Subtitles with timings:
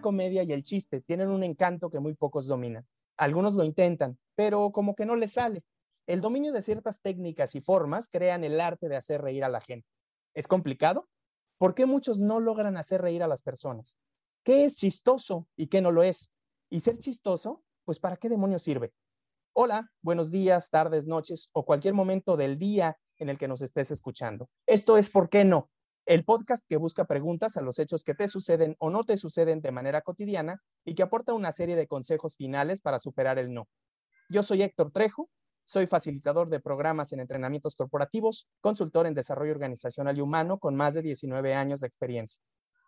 [0.00, 2.86] Comedia y el chiste tienen un encanto que muy pocos dominan.
[3.16, 5.62] Algunos lo intentan, pero como que no les sale.
[6.06, 9.60] El dominio de ciertas técnicas y formas crean el arte de hacer reír a la
[9.60, 9.86] gente.
[10.34, 11.08] ¿Es complicado?
[11.58, 13.98] ¿Por qué muchos no logran hacer reír a las personas?
[14.44, 16.32] ¿Qué es chistoso y qué no lo es?
[16.70, 18.92] Y ser chistoso, pues ¿para qué demonios sirve?
[19.52, 23.90] Hola, buenos días, tardes, noches o cualquier momento del día en el que nos estés
[23.90, 24.48] escuchando.
[24.66, 25.70] Esto es ¿Por qué no?
[26.10, 29.60] El podcast que busca preguntas a los hechos que te suceden o no te suceden
[29.60, 33.68] de manera cotidiana y que aporta una serie de consejos finales para superar el no.
[34.28, 35.30] Yo soy Héctor Trejo,
[35.64, 40.94] soy facilitador de programas en entrenamientos corporativos, consultor en desarrollo organizacional y humano con más
[40.94, 42.42] de 19 años de experiencia.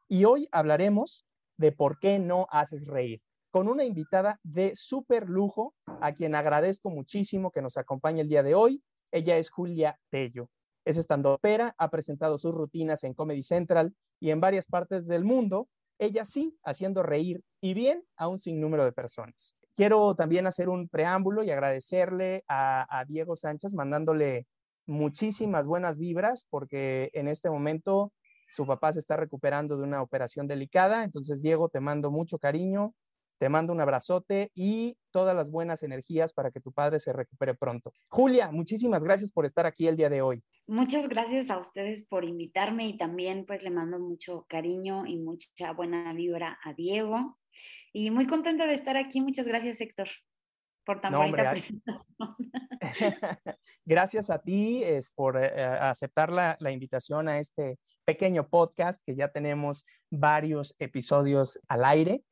[0.09, 1.25] Y hoy hablaremos
[1.59, 6.91] de por qué no haces reír, con una invitada de súper lujo, a quien agradezco
[6.91, 8.83] muchísimo que nos acompañe el día de hoy.
[9.13, 10.51] Ella es Julia Tello.
[10.85, 15.69] Es estandopera, ha presentado sus rutinas en Comedy Central y en varias partes del mundo,
[15.99, 19.55] ella sí haciendo reír y bien a un sinnúmero de personas.
[19.75, 24.47] Quiero también hacer un preámbulo y agradecerle a, a Diego Sánchez, mandándole
[24.87, 28.13] muchísimas buenas vibras, porque en este momento
[28.49, 31.05] su papá se está recuperando de una operación delicada.
[31.05, 32.95] Entonces, Diego, te mando mucho cariño,
[33.43, 37.55] te mando un abrazote y todas las buenas energías para que tu padre se recupere
[37.55, 37.93] pronto.
[38.09, 40.45] Julia, muchísimas gracias por estar aquí el día de hoy.
[40.69, 45.73] Muchas gracias a ustedes por invitarme y también pues le mando mucho cariño y mucha
[45.73, 47.37] buena vibra a Diego.
[47.93, 49.21] Y muy contenta de estar aquí.
[49.21, 50.07] Muchas gracias, Héctor,
[50.87, 52.37] por tan no, bonita presentación.
[53.85, 59.17] gracias a ti es, por eh, aceptar la, la invitación a este pequeño podcast que
[59.17, 62.23] ya tenemos varios episodios al aire.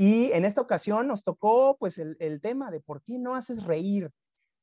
[0.00, 4.12] Y en esta ocasión nos tocó pues el, tema de por qué no haces reír.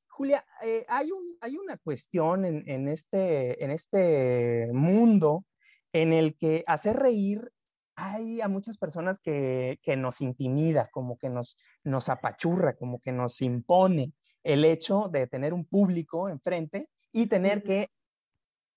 [0.08, 5.44] Julia, eh, hay, un, hay una cuestión en, este, en este mundo
[5.92, 7.52] en el que hacer reír
[7.98, 13.42] hay a muchas personas que, nos intimida, como que nos, nos apachurra, como que nos
[13.42, 17.92] impone el hecho de tener un público enfrente y tener que,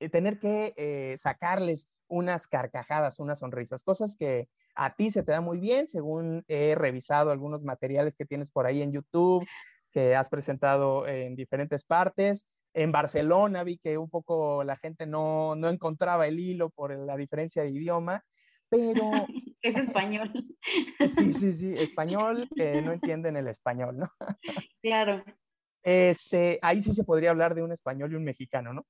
[0.01, 5.33] eh, tener que eh, sacarles unas carcajadas, unas sonrisas, cosas que a ti se te
[5.33, 9.47] da muy bien, según he revisado algunos materiales que tienes por ahí en YouTube,
[9.93, 12.47] que has presentado en diferentes partes.
[12.75, 17.17] En Barcelona vi que un poco la gente no, no encontraba el hilo por la
[17.17, 18.25] diferencia de idioma,
[18.69, 19.11] pero...
[19.63, 20.31] es español.
[21.17, 24.09] sí, sí, sí, español, que no entienden el español, ¿no?
[24.83, 25.25] claro.
[25.83, 28.87] Este, ahí sí se podría hablar de un español y un mexicano, ¿no?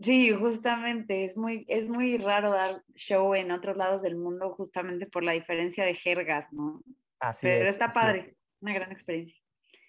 [0.00, 5.06] Sí, justamente, es muy, es muy raro dar show en otros lados del mundo justamente
[5.06, 6.82] por la diferencia de jergas, ¿no?
[7.18, 7.70] Así pero es.
[7.70, 9.36] está padre, una gran experiencia.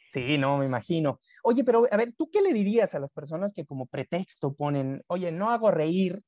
[0.10, 1.20] Sí, no, me imagino.
[1.44, 5.04] Oye, pero a ver, ¿tú qué le dirías a las personas que como pretexto ponen,
[5.06, 6.20] oye, no hago reír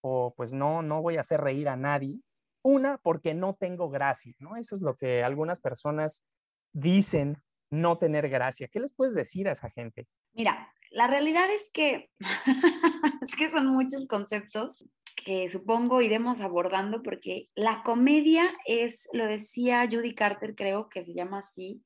[0.00, 2.20] o pues no, no voy a hacer reír a nadie?
[2.62, 4.54] Una, porque no tengo gracia, ¿no?
[4.56, 6.24] Eso es lo que algunas personas
[6.72, 8.68] dicen no tener gracia.
[8.68, 10.06] ¿Qué les puedes decir a esa gente?
[10.32, 12.10] Mira, la realidad es que,
[13.36, 14.84] que son muchos conceptos
[15.24, 21.14] que supongo iremos abordando porque la comedia es, lo decía Judy Carter, creo que se
[21.14, 21.82] llama así,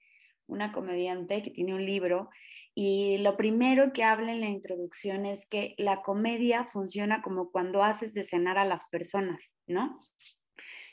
[0.47, 2.29] una comediante que tiene un libro,
[2.75, 7.83] y lo primero que habla en la introducción es que la comedia funciona como cuando
[7.83, 10.01] haces de cenar a las personas, ¿no?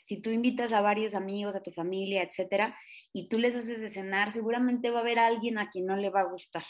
[0.04, 2.76] Si tú invitas a varios amigos, a tu familia, etcétera,
[3.12, 6.10] y tú les haces de cenar, seguramente va a haber alguien a quien no le
[6.10, 6.64] va a gustar,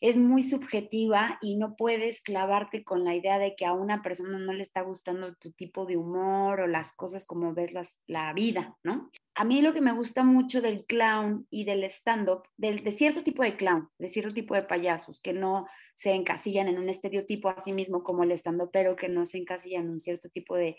[0.00, 4.38] es muy subjetiva y no puedes clavarte con la idea de que a una persona
[4.38, 7.72] no le está gustando tu tipo de humor o las cosas como ves
[8.06, 9.10] la vida, ¿no?
[9.34, 13.42] A mí lo que me gusta mucho del clown y del stand-up, de cierto tipo
[13.42, 17.60] de clown, de cierto tipo de payasos, que no se encasillan en un estereotipo a
[17.60, 20.76] sí mismo como el stand-up, pero que no se encasillan en un cierto tipo de,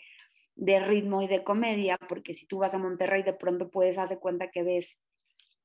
[0.54, 4.18] de ritmo y de comedia, porque si tú vas a Monterrey de pronto puedes hacer
[4.18, 4.98] cuenta que ves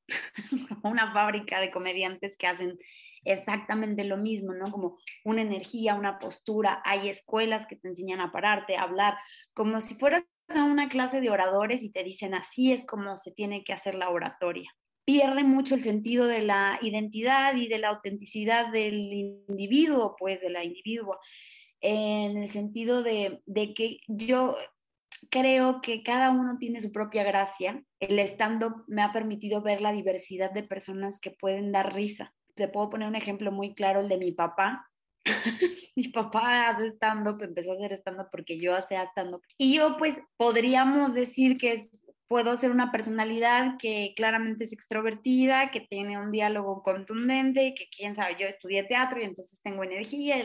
[0.84, 2.78] una fábrica de comediantes que hacen
[3.28, 4.72] exactamente lo mismo, ¿no?
[4.72, 6.82] Como una energía, una postura.
[6.86, 9.16] Hay escuelas que te enseñan a pararte, a hablar,
[9.54, 13.32] como si fueras a una clase de oradores y te dicen así es como se
[13.32, 14.72] tiene que hacer la oratoria.
[15.06, 19.14] Pierde mucho el sentido de la identidad y de la autenticidad del
[19.48, 21.20] individuo, pues de la individua,
[21.80, 24.58] en el sentido de, de que yo
[25.30, 27.84] creo que cada uno tiene su propia gracia.
[28.00, 32.68] El stand-up me ha permitido ver la diversidad de personas que pueden dar risa te
[32.68, 34.90] puedo poner un ejemplo muy claro, el de mi papá.
[35.96, 39.42] mi papá hace stand-up, empezó a hacer stand-up porque yo hacía stand-up.
[39.58, 41.82] Y yo pues podríamos decir que
[42.28, 48.16] puedo ser una personalidad que claramente es extrovertida, que tiene un diálogo contundente, que quién
[48.16, 50.44] sabe, yo estudié teatro y entonces tengo energía.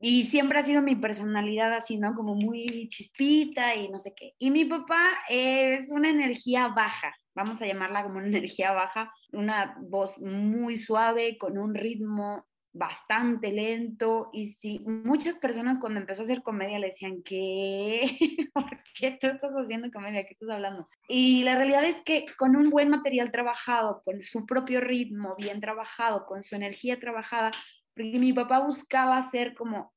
[0.00, 2.14] y siempre ha sido mi personalidad así, ¿no?
[2.14, 4.34] Como muy chispita y no sé qué.
[4.38, 9.76] Y mi papá es una energía baja, vamos a llamarla como una energía baja, una
[9.80, 16.24] voz muy suave, con un ritmo bastante lento y si muchas personas cuando empezó a
[16.24, 20.24] hacer comedia le decían que ¿por qué tú estás haciendo comedia?
[20.24, 20.88] ¿Qué estás hablando?
[21.08, 25.60] Y la realidad es que con un buen material trabajado, con su propio ritmo bien
[25.60, 27.50] trabajado, con su energía trabajada,
[27.94, 29.92] porque mi papá buscaba hacer como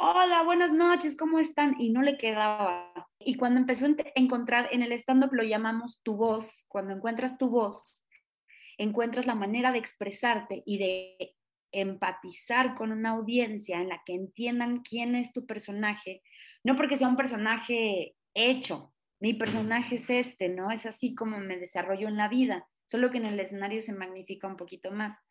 [0.00, 1.74] hola, buenas noches, ¿cómo están?
[1.80, 2.87] Y no le quedaba.
[3.20, 7.48] Y cuando empezó a encontrar en el stand-up lo llamamos tu voz, cuando encuentras tu
[7.48, 8.04] voz,
[8.76, 11.36] encuentras la manera de expresarte y de
[11.72, 16.22] empatizar con una audiencia en la que entiendan quién es tu personaje,
[16.64, 20.70] no porque sea un personaje hecho, mi personaje es este, ¿no?
[20.70, 24.46] Es así como me desarrollo en la vida, solo que en el escenario se magnifica
[24.46, 25.24] un poquito más.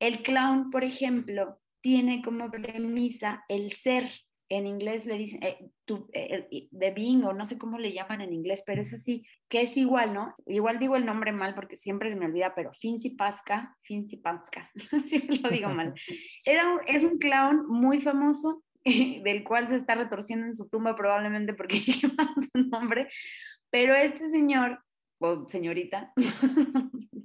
[0.00, 4.10] El clown, por ejemplo, tiene como premisa el ser.
[4.48, 5.70] En inglés le dicen eh,
[6.12, 9.62] eh, de being o no sé cómo le llaman en inglés, pero es así, que
[9.62, 10.34] es igual, ¿no?
[10.46, 14.70] Igual digo el nombre mal porque siempre se me olvida, pero Finzi Pasca, Finzi Pasca,
[15.06, 15.94] siempre lo digo mal.
[16.44, 21.54] Era, es un clown muy famoso del cual se está retorciendo en su tumba probablemente
[21.54, 23.08] porque lleva su nombre,
[23.70, 24.78] pero este señor
[25.18, 26.12] o señorita,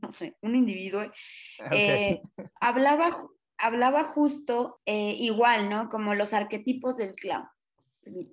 [0.02, 1.12] no sé, un individuo,
[1.72, 2.22] eh,
[2.62, 3.28] hablaba,
[3.60, 5.90] hablaba justo eh, igual, ¿no?
[5.90, 7.48] Como los arquetipos del clown.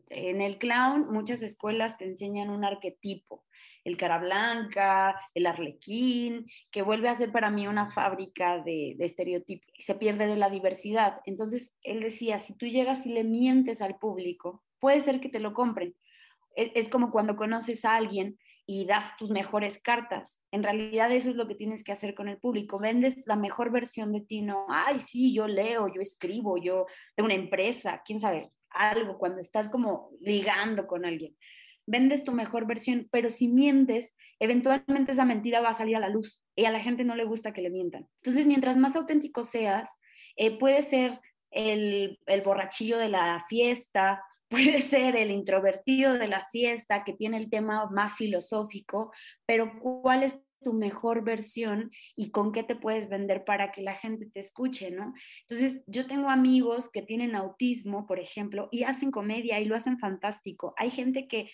[0.09, 3.45] En el clown muchas escuelas te enseñan un arquetipo,
[3.85, 9.69] el cara blanca, el arlequín, que vuelve a ser para mí una fábrica de, estereotipos,
[9.79, 11.21] se pierde de la diversidad.
[11.27, 15.41] Entonces, él decía, si tú llegas y le mientes al público, puede ser que te
[15.41, 15.95] lo compren.
[16.57, 20.43] E, es como cuando conoces a alguien y das tus mejores cartas.
[20.51, 22.81] En realidad eso es lo que tienes que hacer con el público.
[22.81, 27.27] Vendes la mejor versión de ti, no, ay, sí, yo leo, yo escribo, yo tengo
[27.27, 31.37] una empresa, quién sabe, algo, cuando estás como ligando con alguien.
[31.87, 36.09] Vendes tu mejor versión, pero si mientes, eventualmente esa mentira va a salir a la
[36.09, 38.09] luz y a la gente no le gusta que le mientan.
[38.23, 39.89] Entonces, mientras más auténtico seas,
[40.35, 41.21] eh, puede ser
[41.53, 44.21] el borrachillo de la fiesta,
[44.81, 49.13] puede ser el introvertido de la fiesta que tiene el tema más filosófico,
[49.45, 53.95] pero ¿cuál es tu mejor versión y con qué te puedes vender para que la
[53.95, 55.15] gente te escuche, ¿no?
[55.43, 59.99] Entonces, yo tengo amigos que tienen autismo, por ejemplo, y hacen comedia y lo hacen
[59.99, 60.75] fantástico.
[60.77, 61.51] Hay gente que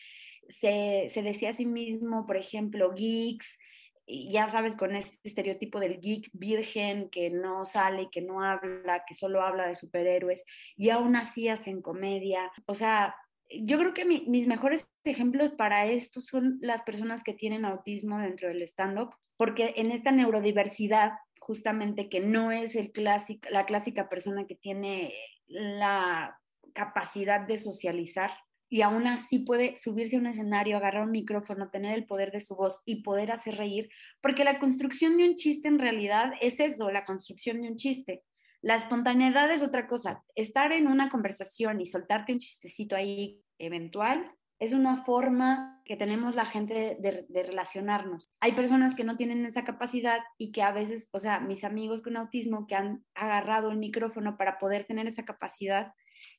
[0.49, 3.59] se, se decía a sí mismo, por ejemplo, geeks,
[4.07, 9.15] ya sabes, con este estereotipo del geek virgen que no sale, que no habla, que
[9.15, 10.43] solo habla de superhéroes,
[10.77, 12.51] y aún así hacen comedia.
[12.67, 13.15] O sea,
[13.51, 18.49] yo creo que mis mejores ejemplos para esto son las personas que tienen autismo dentro
[18.49, 24.47] del stand-up, porque en esta neurodiversidad, justamente que no es el clásico, la clásica persona
[24.47, 25.15] que tiene
[25.47, 26.39] la
[26.73, 28.31] capacidad de socializar,
[28.73, 32.41] y aún así puede subirse a un escenario, agarrar un micrófono, tener el poder de
[32.41, 33.91] su voz y poder hacer reír,
[34.23, 38.25] porque la construcción de un chiste en realidad es eso, la construcción de un chiste.
[38.63, 40.25] La espontaneidad es otra cosa.
[40.37, 46.35] Estar en una conversación y soltarte un chistecito ahí eventual es una forma que tenemos
[46.35, 48.31] la gente de, relacionarnos.
[48.41, 52.01] Hay personas que no tienen esa capacidad y que a veces, o sea, mis amigos
[52.01, 55.93] con autismo que han agarrado el micrófono para poder tener esa capacidad,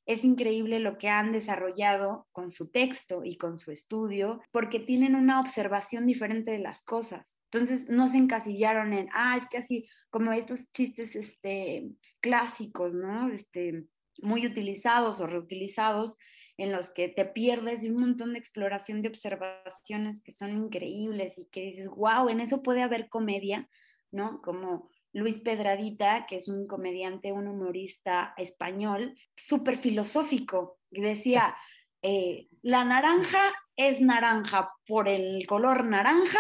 [0.06, 5.16] es increíble lo que han desarrollado con su texto y con su estudio, porque tienen
[5.16, 7.40] una observación diferente de las cosas.
[7.52, 11.90] Entonces no se encasillaron en, ah, es que así como estos chistes este,
[12.22, 13.30] clásicos, ¿no?
[13.30, 13.86] Este,
[14.22, 16.18] muy utilizados o reutilizados,
[16.58, 21.40] en los que te pierdes de un montón de exploración de observaciones que son increíbles
[21.40, 23.70] y que dices, wow, en eso puede haber comedia,
[24.12, 24.42] ¿no?
[24.42, 30.80] Como Luis Pedradita, que es un comediante, un humorista español, súper filosófico.
[30.90, 31.56] Decía,
[32.02, 36.40] eh, la naranja es naranja por el color naranja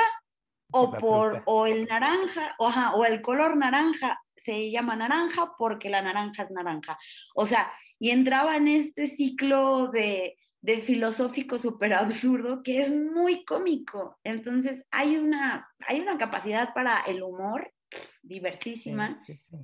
[0.72, 6.01] o por o el naranja o, o el color naranja se llama naranja porque la
[6.01, 6.98] naranja es naranja.
[7.36, 13.46] O sea, y entraba en este ciclo de, de filosófico súper absurdo que es muy
[13.46, 14.18] cómico.
[14.24, 17.72] Entonces hay una, hay una capacidad para el humor
[18.21, 19.15] diversísima.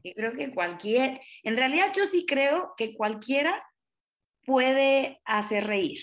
[0.03, 3.63] Y creo que cualquier, en realidad yo sí creo que cualquiera
[4.45, 5.99] puede hacer reír.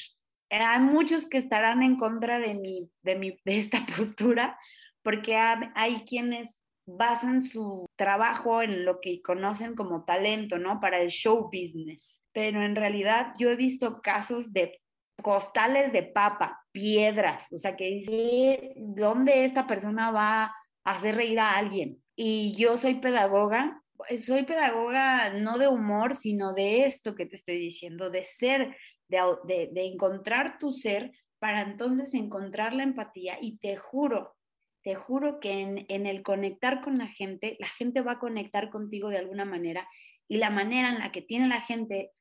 [0.50, 4.58] Hay muchos que estarán en contra de, mi, de, mi, de esta postura,
[5.02, 6.56] porque hay, quienes
[6.86, 10.80] basan su trabajo en lo que conocen como talento, ¿no?
[10.80, 12.20] Para el show business.
[12.32, 14.80] Pero en realidad yo he visto casos de
[15.22, 20.54] costales de papa, piedras, o sea, que dice, ¿dónde esta persona va
[20.94, 22.02] hacer reír a alguien?
[22.18, 23.82] y yo soy pedagoga
[24.18, 28.76] soy pedagoga no de humor, sino de esto que te estoy diciendo, de ser,
[29.08, 34.36] de, de, encontrar tu ser para entonces encontrar la empatía y te juro,
[34.82, 38.70] te juro que en, en, el conectar con la gente, la gente va a conectar
[38.70, 39.88] contigo de alguna manera
[40.28, 42.12] y la manera en la que tiene la gente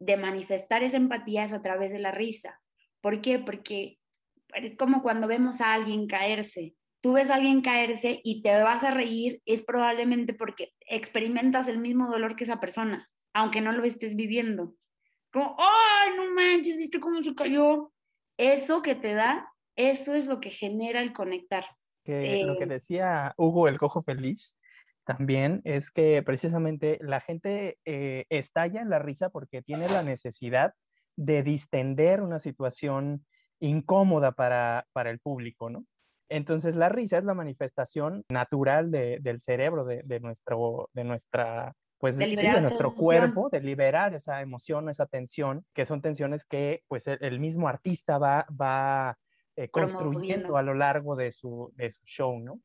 [0.00, 2.60] de manifestar esa empatía es a través de la risa.
[3.00, 3.38] ¿Por qué?
[3.38, 3.98] Porque
[4.54, 6.74] es como cuando vemos a alguien caerse
[7.04, 11.76] tú ves a alguien caerse y te vas a reír, es probablemente porque experimentas el
[11.76, 14.74] mismo dolor que esa persona, aunque no lo estés viviendo.
[15.30, 16.78] Como, ¡ay, no manches!
[16.78, 17.92] ¿Viste cómo se cayó?
[18.38, 21.66] Eso que te da, eso es lo que genera el conectar.
[22.04, 24.58] Que lo que eh, decía Hugo el Cojo Feliz
[25.04, 30.72] también es que precisamente la gente eh, estalla en la risa porque tiene la necesidad
[31.16, 33.26] de distender una situación
[33.60, 35.84] incómoda para, para el público, ¿no?
[36.34, 42.60] Entonces la risa es la manifestación natural del cerebro, de, nuestro, de nuestra pues de,
[42.60, 47.68] nuestro cuerpo, de liberar esa emoción, esa tensión, que son tensiones que pues el, mismo
[47.68, 49.16] artista va, va
[49.54, 52.60] eh, construyendo a lo largo de su, de su show, ¿no?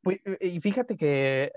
[0.00, 1.52] Pues, y fíjate que eh,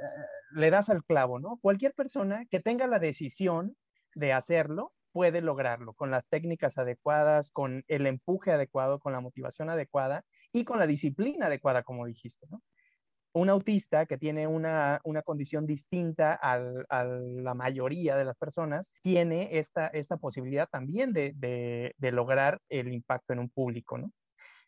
[0.52, 1.58] le das al clavo, ¿no?
[1.62, 3.78] Cualquier persona que tenga la decisión
[4.14, 9.70] de hacerlo, puede lograrlo con las técnicas adecuadas, con el empuje adecuado, con la motivación
[9.70, 12.62] adecuada y con la disciplina adecuada, como dijiste, ¿no?
[13.32, 19.88] Un autista que tiene una, condición distinta a la mayoría de las personas tiene esta,
[19.88, 24.12] esta posibilidad también de, lograr el impacto en un público, ¿no?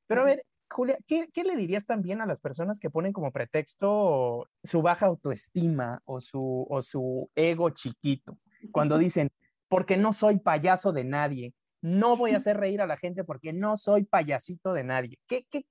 [0.06, 3.34] Pero a ver, Julia, ¿qué, ¿qué, le dirías también a las personas que ponen como
[3.34, 8.38] pretexto su baja autoestima o su, o su ego chiquito?
[8.72, 9.30] Cuando dicen,
[9.68, 11.54] porque no soy payaso de nadie.
[11.82, 15.18] No voy a hacer reír a la gente porque no soy payasito de nadie.
[15.28, 15.66] ¿Qué, qué,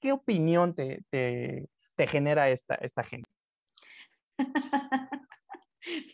[0.00, 3.28] qué opinión te, te, te, genera esta, esta gente?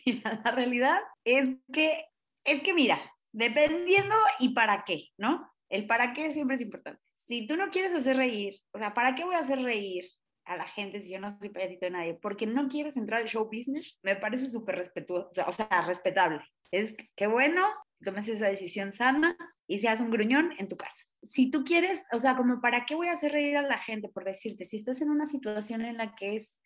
[0.07, 2.07] mira, la realidad es que,
[2.45, 3.00] es que mira,
[3.33, 5.50] dependiendo y para qué, ¿no?
[5.68, 7.00] El para qué siempre es importante.
[7.26, 10.11] Si tú no quieres hacer reír, o sea, ¿para qué voy a hacer reír
[10.49, 12.14] a la gente si yo no soy payasito de nadie?
[12.14, 16.40] Porque no quieres entrar al show business, me parece súper respetuoso, o sea, respetable.
[16.71, 17.67] Es que bueno,
[18.05, 19.37] tomes esa decisión sana
[19.67, 21.05] y seas un gruñón en tu casa.
[21.23, 24.09] Si tú quieres, o sea, como para qué voy a hacer reír a la gente,
[24.09, 26.59] por decirte, si estás en una situación en la que es,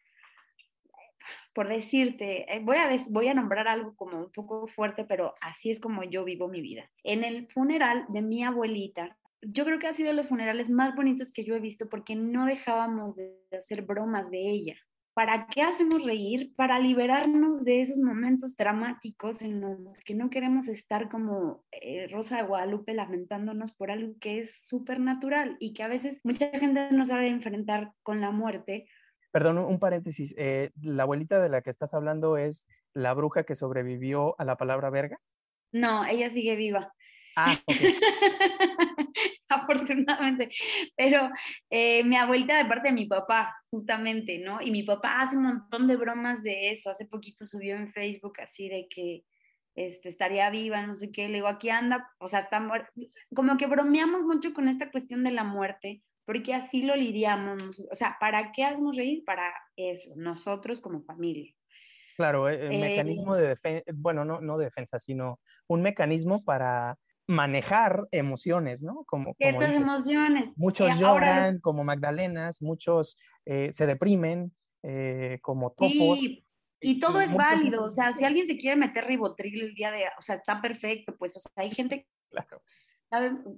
[1.55, 5.71] por decirte, eh, voy a, voy a nombrar algo como un poco fuerte, pero así
[5.71, 6.91] es como yo vivo mi vida.
[7.03, 10.95] En el funeral de mi abuelita, yo creo que ha sido de los funerales más
[10.95, 14.77] bonitos que yo he visto porque no dejábamos de hacer bromas de ella.
[15.15, 16.55] ¿Para qué hacemos reír?
[16.57, 22.39] Para liberarnos de esos momentos dramáticos en los que no queremos estar como eh, Rosa
[22.39, 26.91] de Guadalupe lamentándonos por algo que es súper natural y que a veces mucha gente
[26.93, 28.87] no sabe enfrentar con la muerte.
[29.33, 30.35] Perdón, un paréntesis.
[30.39, 34.57] Eh, ¿La abuelita de la que estás hablando es la bruja que sobrevivió a la
[34.57, 35.19] palabra verga?
[35.73, 36.95] No, ella sigue viva.
[37.37, 37.59] Ah,
[39.63, 40.51] afortunadamente.
[40.97, 41.31] Pero
[41.71, 44.61] eh, mi abuelita de parte de mi papá, justamente, ¿no?
[44.61, 46.91] Y mi papá hace un montón de bromas de eso.
[46.91, 49.25] Hace poquito subió en Facebook así de que
[49.75, 51.29] este, estaría viva, no sé qué.
[51.29, 52.91] Le digo, aquí anda, o sea, está muerta.
[53.35, 57.81] Como que bromeamos mucho con esta cuestión de la muerte, porque así lo lidiamos.
[57.91, 59.25] O sea, ¿para qué hacemos reír?
[59.25, 61.53] Para eso, nosotros como familia.
[62.17, 68.09] Claro, el eh, mecanismo de defensa, bueno, no, no defensa, sino un mecanismo para manejar
[68.11, 69.05] emociones, ¿no?
[69.07, 70.51] Como, Ciertas emociones.
[70.57, 74.53] Muchos lloran como Magdalenas, muchos eh, se deprimen
[74.83, 76.19] eh, como topos.
[76.19, 76.45] Sí,
[76.81, 80.05] y todo es válido, o sea, si alguien se quiere meter ribotril el día de,
[80.19, 82.61] o sea, está perfecto, pues, o sea, hay gente, claro.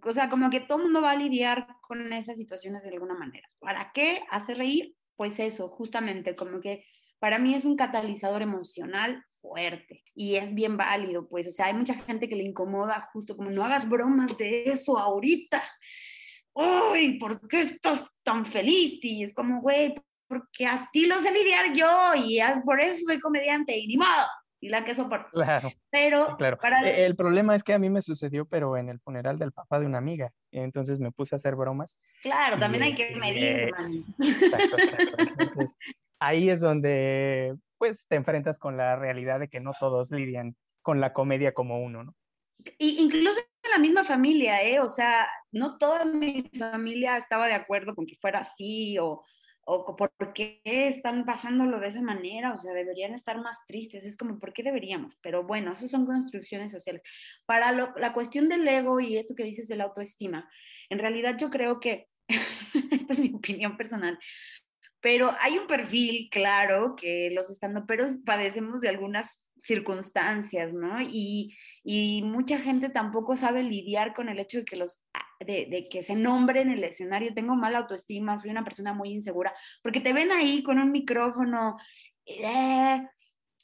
[0.02, 3.14] o sea, como que todo el mundo va a lidiar con esas situaciones de alguna
[3.14, 3.48] manera.
[3.58, 4.94] ¿Para qué hace reír?
[5.16, 6.84] Pues eso, justamente, como que
[7.24, 11.72] para mí es un catalizador emocional fuerte y es bien válido, pues, o sea, hay
[11.72, 15.64] mucha gente que le incomoda justo como no hagas bromas de eso ahorita.
[16.52, 19.02] Uy, ¿por qué estás tan feliz?
[19.02, 19.94] Y es como, güey,
[20.28, 24.26] porque así lo sé lidiar yo y por eso soy comediante y ni modo.
[24.60, 25.30] Y la que soporto.
[25.32, 25.72] Claro.
[25.90, 26.58] Pero claro.
[26.84, 29.80] E, el, problema es que a mí me sucedió, pero en el funeral del papá
[29.80, 30.30] de una amiga.
[30.50, 31.98] Y entonces me puse a hacer bromas.
[32.22, 33.92] Claro, también hay que medirse, man.
[34.20, 35.16] Exacto, exacto.
[35.18, 35.76] Entonces,
[36.26, 41.00] ahí es donde pues te enfrentas con la realidad de que no todos lidian con
[41.00, 42.14] la comedia como uno, ¿no?
[42.78, 44.80] Y incluso en la misma familia, ¿eh?
[44.80, 49.22] O sea, no toda mi familia estaba de acuerdo con que fuera así o,
[49.66, 54.16] o por qué están pasándolo de esa manera, o sea, deberían estar más tristes, es
[54.16, 55.16] como, ¿por qué deberíamos?
[55.22, 57.02] Pero bueno, eso son construcciones sociales.
[57.46, 60.48] Para la cuestión del ego y esto que dices de la autoestima,
[60.90, 62.08] en realidad yo creo que,
[62.90, 64.18] esta es mi opinión personal,
[65.04, 69.28] pero hay un perfil claro que los estandoperos padecemos de algunas
[69.62, 70.98] circunstancias, ¿no?
[71.02, 75.02] Y, y mucha gente tampoco sabe lidiar con el hecho de que los
[75.40, 79.52] de, que se nombre en el escenario, tengo mala autoestima, soy una persona muy insegura,
[79.82, 81.76] porque te ven ahí con un micrófono,
[82.24, 83.06] eh,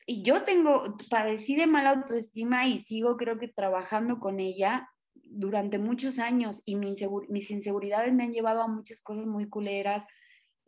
[0.05, 5.79] y yo tengo, padecí de mala autoestima y sigo creo que trabajando con ella durante
[5.79, 10.05] muchos años y mis inseguridades me han llevado a muchas cosas muy culeras,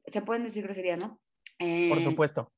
[0.07, 1.21] se pueden decir grosería, ¿no?
[1.59, 2.53] Por eh, supuesto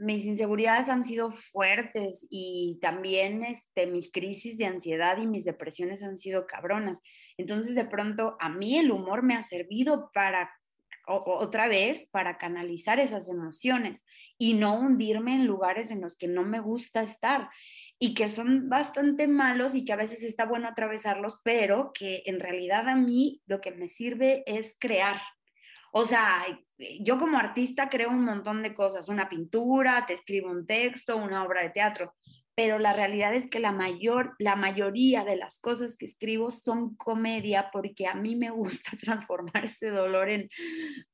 [0.00, 6.02] mis inseguridades han sido fuertes y también este, mis crisis de ansiedad y mis depresiones
[6.02, 7.02] han sido cabronas.
[7.36, 10.50] Entonces, de pronto, a mí el humor me ha servido para,
[11.06, 14.06] otra vez, para canalizar esas emociones
[14.38, 17.50] y no hundirme en lugares en los que no me gusta estar
[17.98, 22.40] y que son bastante malos y que a veces está bueno atravesarlos, pero que en
[22.40, 25.20] realidad a mí lo que me sirve es crear,
[25.92, 26.44] o sea,
[27.00, 31.44] yo como artista creo un montón de cosas, una pintura, te escribo un texto, una
[31.44, 32.14] obra de teatro,
[32.54, 36.94] pero la realidad es que la mayor, la mayoría de las cosas que escribo son
[36.96, 40.48] comedia porque a mí me gusta transformar ese dolor en...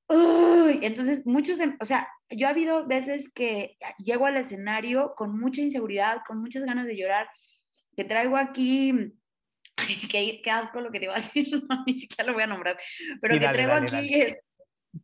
[0.08, 5.60] Entonces, muchos, em, o sea, yo ha habido veces que llego al escenario con mucha
[5.60, 7.28] inseguridad, con muchas ganas de llorar,
[7.96, 9.12] que traigo aquí
[10.10, 12.48] qué, qué, asco lo que te iba a decir, no, ni siquiera lo voy a
[12.48, 12.78] nombrar,
[13.20, 14.34] pero que traigo aquí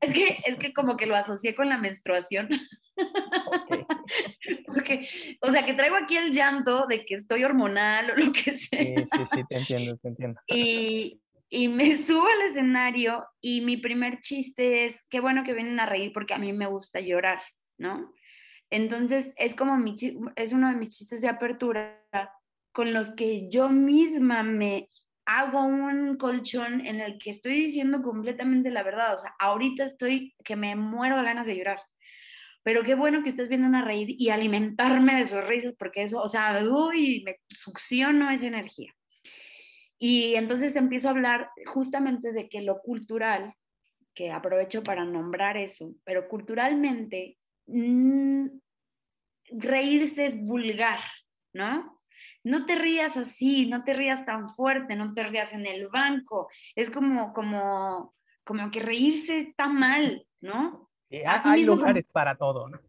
[0.01, 2.49] es que, es que como que lo asocié con la menstruación.
[4.67, 5.09] Porque,
[5.41, 8.83] o sea, que traigo aquí el llanto de que estoy hormonal o lo que sea.
[8.83, 10.41] Sí, sí, sí, te entiendo, te entiendo.
[10.47, 15.79] Y, y me subo al escenario y mi primer chiste es, qué bueno que vienen
[15.81, 17.41] a reír porque a mí me gusta llorar,
[17.79, 18.13] ¿no?
[18.71, 19.95] Entonces, es como mi,
[20.35, 22.03] es uno de mis chistes de apertura
[22.73, 24.89] con los que yo misma me
[25.25, 29.15] hago un colchón en el que estoy diciendo completamente la verdad.
[29.15, 31.81] O sea, ahorita estoy que me muero de ganas de llorar.
[32.63, 36.21] Pero qué bueno que estés viendo a reír y alimentarme de sus risas, porque eso,
[36.21, 38.95] o sea, uy, me succiono esa energía.
[39.99, 43.55] Y entonces empiezo a hablar justamente de que lo cultural,
[44.15, 48.47] que aprovecho para nombrar eso, pero culturalmente, mm,
[49.51, 51.01] reírse es vulgar,
[51.53, 51.92] ¿no?
[52.45, 56.49] No te rías así, no te rías tan fuerte, no te rías en el banco.
[56.75, 60.91] Es como, como, como que reírse está mal, ¿no?
[61.45, 62.81] hay lugares para todo, ¿no?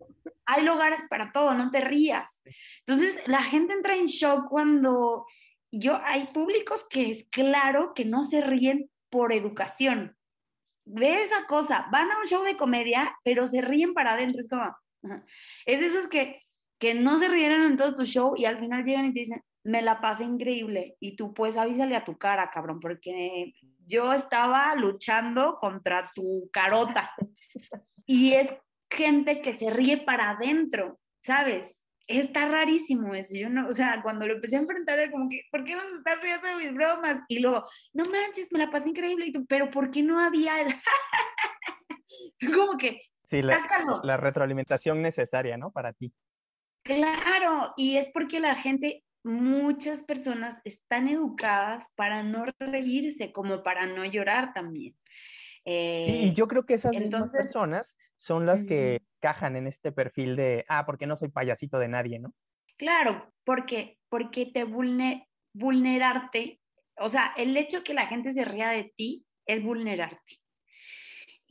[0.45, 2.41] Hay lugares para todo, no te rías.
[2.85, 5.25] Entonces, la gente entra en shock cuando
[5.71, 10.15] yo, hay públicos que es claro que no se ríen por educación.
[10.85, 14.41] Ve esa cosa, van a un show de comedia, pero se ríen para adentro.
[14.41, 14.75] Es como,
[15.65, 16.42] es de esos que
[16.83, 19.41] que no se rieron en todo tu show y al final llegan y te dicen,
[19.63, 20.97] me la pasé increíble.
[20.99, 23.53] Y tú pues avísale a tu cara, cabrón, porque
[23.87, 27.13] yo estaba luchando contra tu carota.
[28.05, 28.53] Y es
[28.89, 31.73] gente que se ríe para adentro, ¿sabes?
[32.05, 33.33] Está rarísimo eso.
[33.33, 35.83] Yo no, o sea, cuando lo empecé a enfrentar era como que, ¿por qué no
[35.83, 37.21] se están riendo de mis bromas?
[37.29, 39.27] Y luego, no manches, me la pasé increíble.
[39.27, 40.67] Y tú, pero ¿por qué no había el...
[42.53, 43.03] como que...
[43.29, 43.65] Sí, la,
[44.03, 45.71] la retroalimentación necesaria, ¿no?
[45.71, 46.13] Para ti.
[46.83, 53.85] Claro, y es porque la gente, muchas personas están educadas para no reírse, como para
[53.85, 54.93] no llorar también.
[55.65, 59.91] sí, y eh, yo creo que esas mismas personas son las que cajan en este
[59.91, 62.33] perfil de, ah, porque no soy payasito de nadie, ¿no?
[62.77, 64.65] Claro, porque, porque te
[65.53, 66.59] vulnerarte,
[66.97, 70.42] o sea, el hecho que la gente se ría de ti es vulnerarte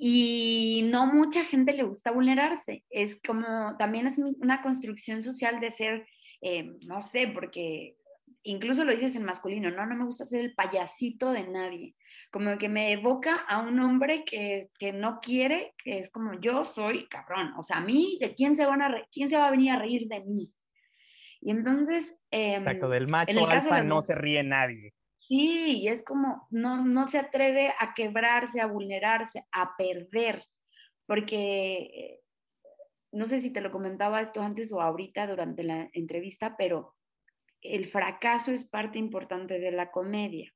[0.05, 2.83] y no mucha gente le gusta vulnerarse.
[2.91, 6.09] Es como, también es una construcción social de ser,
[6.41, 7.95] eh, no sé, porque
[8.43, 11.95] incluso lo dices en masculino, no, no me gusta ser el payasito de nadie.
[12.33, 16.65] Como que me evoca a un hombre que, que no quiere, que es como yo
[16.65, 17.53] soy cabrón.
[17.57, 19.79] O sea, a mí, ¿de quién se, van a quién se va a venir a
[19.79, 20.53] reír de mí?
[21.41, 22.19] Y entonces...
[22.33, 24.95] Eh, Exacto, del macho alfa no se ríe nadie.
[25.33, 30.45] Sí, es como, no, no se atreve a quebrarse, a vulnerarse, a perder,
[31.07, 32.21] porque
[33.13, 36.97] no sé si te lo comentaba esto antes o ahorita durante la entrevista, pero
[37.63, 40.53] el fracaso es parte importante de la comedia.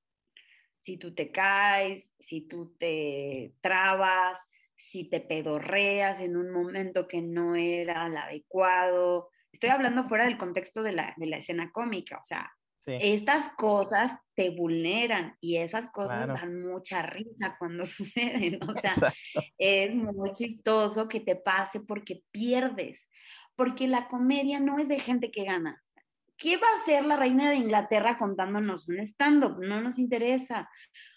[0.80, 4.38] Si tú te caes, si tú te trabas,
[4.76, 9.30] si te pedorreas en un momento que no era el adecuado.
[9.52, 12.52] Estoy hablando fuera del contexto de la, de la escena cómica, o sea,
[12.86, 18.60] estas cosas te vulneran y esas cosas dan mucha risa cuando suceden.
[18.68, 18.92] O sea,
[19.58, 23.08] es muy chistoso que te pase porque pierdes,
[23.54, 25.82] porque la comedia no es de gente que gana.
[26.36, 29.58] ¿Qué va a hacer la reina de Inglaterra contándonos un stand-up?
[29.58, 30.68] No nos interesa.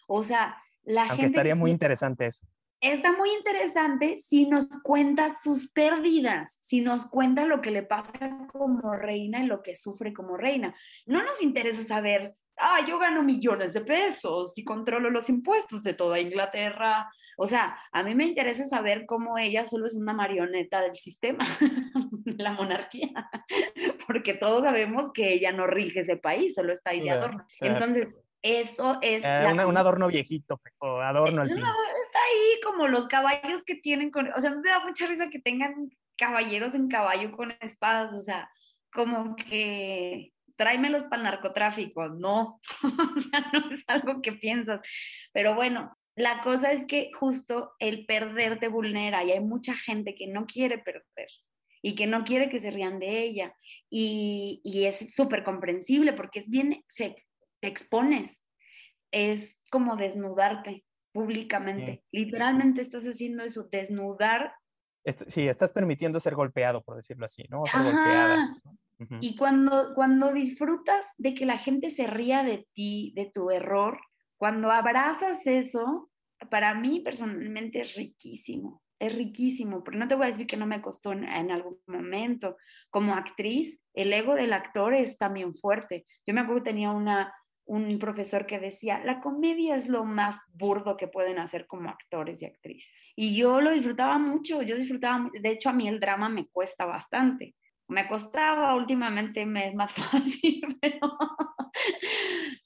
[0.07, 1.27] O sea, la Aunque gente...
[1.27, 2.47] estaría muy interesante eso.
[2.81, 8.47] Está muy interesante si nos cuenta sus pérdidas, si nos cuenta lo que le pasa
[8.51, 10.73] como reina y lo que sufre como reina.
[11.05, 15.93] No nos interesa saber, ah, yo gano millones de pesos y controlo los impuestos de
[15.93, 17.09] toda Inglaterra.
[17.37, 21.45] O sea, a mí me interesa saber cómo ella solo es una marioneta del sistema,
[22.25, 23.29] la monarquía,
[24.07, 27.45] porque todos sabemos que ella no rige ese país, solo está ahí de adorno.
[27.61, 28.07] Entonces,
[28.41, 29.23] eso es...
[29.25, 31.63] Eh, un adorno viejito, o adorno al fin
[32.63, 36.75] como los caballos que tienen con, o sea, me da mucha risa que tengan caballeros
[36.75, 38.49] en caballo con espadas, o sea,
[38.91, 44.81] como que tráemelos para el narcotráfico, no, o sea, no es algo que piensas,
[45.31, 50.15] pero bueno, la cosa es que justo el perder te vulnera y hay mucha gente
[50.15, 51.29] que no quiere perder
[51.81, 53.55] y que no quiere que se rían de ella.
[53.89, 57.15] Y, y es súper comprensible porque es bien, se,
[57.61, 58.37] te expones,
[59.11, 62.03] es como desnudarte públicamente.
[62.11, 64.53] Literalmente estás haciendo eso, desnudar.
[65.27, 67.63] Sí, estás permitiendo ser golpeado, por decirlo así, ¿no?
[67.65, 68.61] Ser golpeada.
[69.21, 73.99] Y cuando, cuando disfrutas de que la gente se ría de ti, de tu error,
[74.37, 76.09] cuando abrazas eso,
[76.51, 80.65] para mí personalmente es riquísimo, es riquísimo, pero no te voy a decir que no
[80.65, 82.57] me costó en, en, algún momento.
[82.89, 86.05] Como actriz, el ego del actor es también fuerte.
[86.27, 87.33] Yo me acuerdo que tenía una,
[87.69, 92.41] un profesor que decía, la comedia es lo más burdo que pueden hacer como actores
[92.41, 92.91] y actrices.
[93.15, 96.85] Y yo lo disfrutaba mucho, yo disfrutaba, de hecho a mí el drama me cuesta
[96.85, 97.55] bastante.
[97.87, 101.15] Me costaba, últimamente me es más fácil, pero...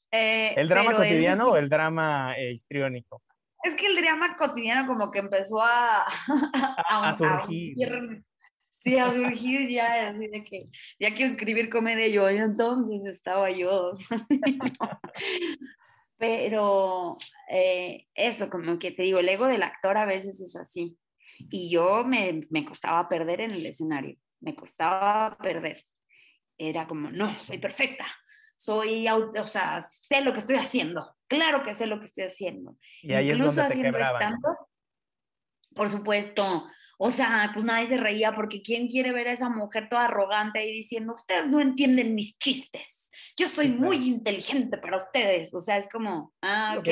[0.10, 3.22] Eh, ¿El drama cotidiano o el drama eh, histriónico?
[3.62, 6.06] Es que el drama cotidiano como que empezó a,
[6.88, 7.76] a, surgir.
[8.84, 10.68] Sí, ha surgido ya, así de que
[11.00, 13.94] ya quiero escribir comedia yo, y entonces estaba yo.
[16.18, 17.18] Pero
[17.50, 20.98] eh, eso, como que te digo, el ego del actor a veces es así.
[21.50, 25.86] Y yo me, me costaba perder en el escenario, me costaba perder.
[26.58, 28.06] Era como, no, soy perfecta,
[28.58, 32.78] soy, o sea, sé lo que estoy haciendo, claro que sé lo que estoy haciendo.
[33.02, 34.36] Y ahí Incluso es donde te quebraban.
[35.74, 36.66] por supuesto,
[36.98, 40.60] o sea, pues nadie se reía porque ¿quién quiere ver a esa mujer toda arrogante
[40.60, 43.10] ahí diciendo, ustedes no entienden mis chistes?
[43.38, 45.54] Yo soy muy inteligente para ustedes.
[45.54, 46.88] O sea, es como, ah, ok,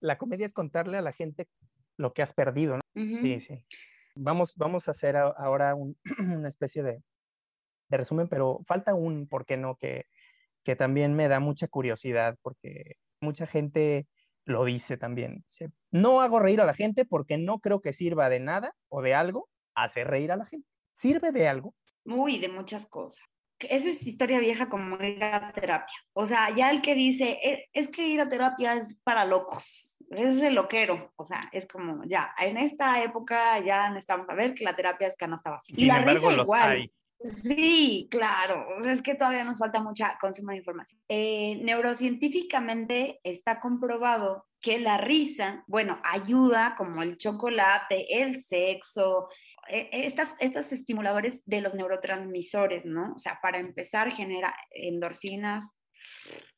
[0.00, 1.46] la, comedia es contarle a la gente
[1.96, 2.82] lo que has perdido, ¿no?
[2.94, 3.64] Sí, sí.
[4.14, 5.74] Vamos, vamos a hacer ahora
[6.18, 7.02] una especie de,
[7.90, 9.76] resumen, pero falta un, ¿por qué no?
[9.76, 10.06] Que,
[10.64, 14.06] que también me da mucha curiosidad, porque mucha gente
[14.44, 15.44] lo dice también.
[15.90, 19.14] No hago reír a la gente porque no creo que sirva de nada o de
[19.14, 20.68] algo hacer reír a la gente.
[20.92, 21.74] ¿Sirve de algo?
[22.04, 23.24] Uy, de muchas cosas.
[23.58, 25.94] Eso es historia vieja como ir a terapia.
[26.14, 29.98] O sea, ya el que dice, e, es que ir a terapia es para locos,
[30.10, 31.12] es el loquero.
[31.16, 35.16] O sea, es como, ya, en esta época ya necesitamos saber que la terapia es
[35.16, 35.74] canasta vacía.
[35.76, 36.92] Y, y la embargo, risa igual.
[37.22, 41.00] Sí, claro, es que todavía nos falta mucha consumo de información.
[41.08, 49.28] Eh, neurocientíficamente está comprobado que la risa, bueno, ayuda como el chocolate, el sexo,
[49.68, 53.12] e, estas, estos estimuladores de los neurotransmisores, ¿no?
[53.14, 55.76] O sea, para empezar genera endorfinas,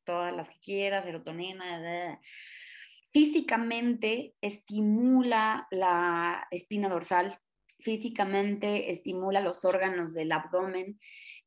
[0.05, 2.18] todas las que quieras, serotonina,
[3.12, 7.38] físicamente estimula la espina dorsal,
[7.83, 10.99] físicamente estimula los órganos del abdomen,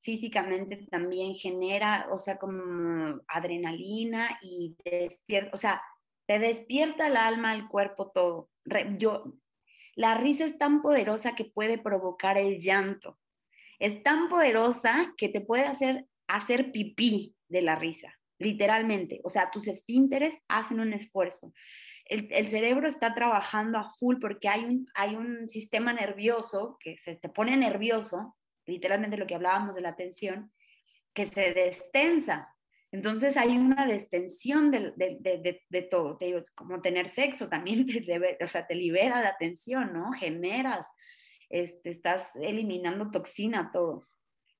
[0.02, 5.82] físicamente también genera, o sea, como adrenalina y despierta, o sea,
[6.28, 8.50] te despierta el alma, el cuerpo, todo.
[8.98, 9.34] Yo,
[9.95, 13.17] la risa es tan poderosa que puede provocar el llanto.
[13.80, 19.21] Es tan poderosa que te puede hacer hacer pipí de la risa, literalmente.
[19.24, 21.54] O sea, tus esfínteres hacen un esfuerzo
[22.05, 27.15] el, cerebro está trabajando a full porque hay un, hay un sistema nervioso que se
[27.15, 30.51] te pone nervioso, literalmente lo que hablábamos de la tensión,
[31.13, 32.53] que se destensa.
[32.91, 36.17] Entonces hay una destensión de, de, de, todo.
[36.17, 40.11] Te digo, como tener sexo también te, o sea, te libera la tensión, ¿no?
[40.13, 40.87] Generas,
[41.49, 44.07] este, estás eliminando toxina, todo.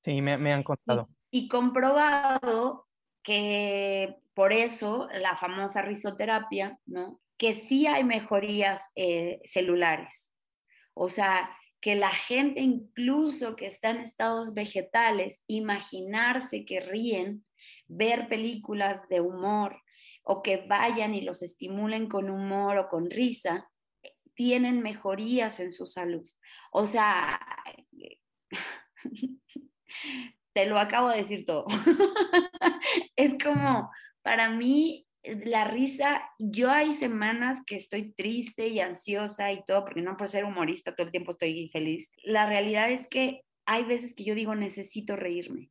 [0.02, 1.10] Sí, me, me han contado.
[1.32, 2.88] y comprobado
[3.24, 7.20] que por eso la famosa risoterapia, ¿no?
[7.38, 10.32] que sí hay mejorías eh, celulares.
[10.94, 11.50] O sea,
[11.82, 17.46] que la gente incluso que está en estados vegetales, imaginarse que ríen,
[17.88, 19.82] ver películas de humor
[20.24, 23.70] o que vayan y los estimulen con humor o con risa,
[24.34, 26.28] tienen mejorías en su salud.
[26.72, 27.40] O sea,
[30.54, 31.66] te lo acabo de decir todo.
[33.16, 33.92] es como,
[34.26, 40.02] para mí, la risa, yo hay semanas que estoy triste y ansiosa y todo, porque
[40.02, 42.12] no por ser humorista todo el tiempo estoy feliz.
[42.24, 45.70] La realidad es que hay veces que yo digo necesito reírme.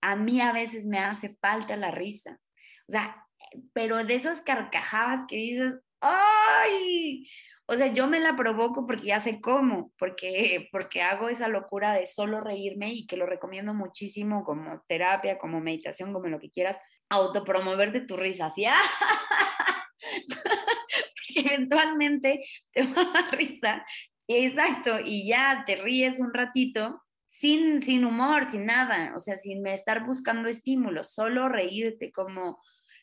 [0.00, 2.40] A mí a veces me hace falta la risa.
[2.88, 3.24] O sea,
[3.72, 7.28] pero de esas carcajadas que dices, ¡ay!
[7.66, 11.94] O sea, yo me la provoco porque ya sé cómo, porque, porque hago esa locura
[11.94, 16.50] de solo reírme y que lo recomiendo muchísimo como terapia, como meditación, como lo que
[16.50, 16.78] quieras,
[17.12, 18.64] autopromoverte tu risa, así,
[20.28, 23.84] porque eventualmente te va a dar risa,
[24.26, 29.66] exacto, y ya te ríes un ratito sin, sin humor, sin nada, o sea, sin
[29.66, 32.58] estar buscando estímulos, solo reírte como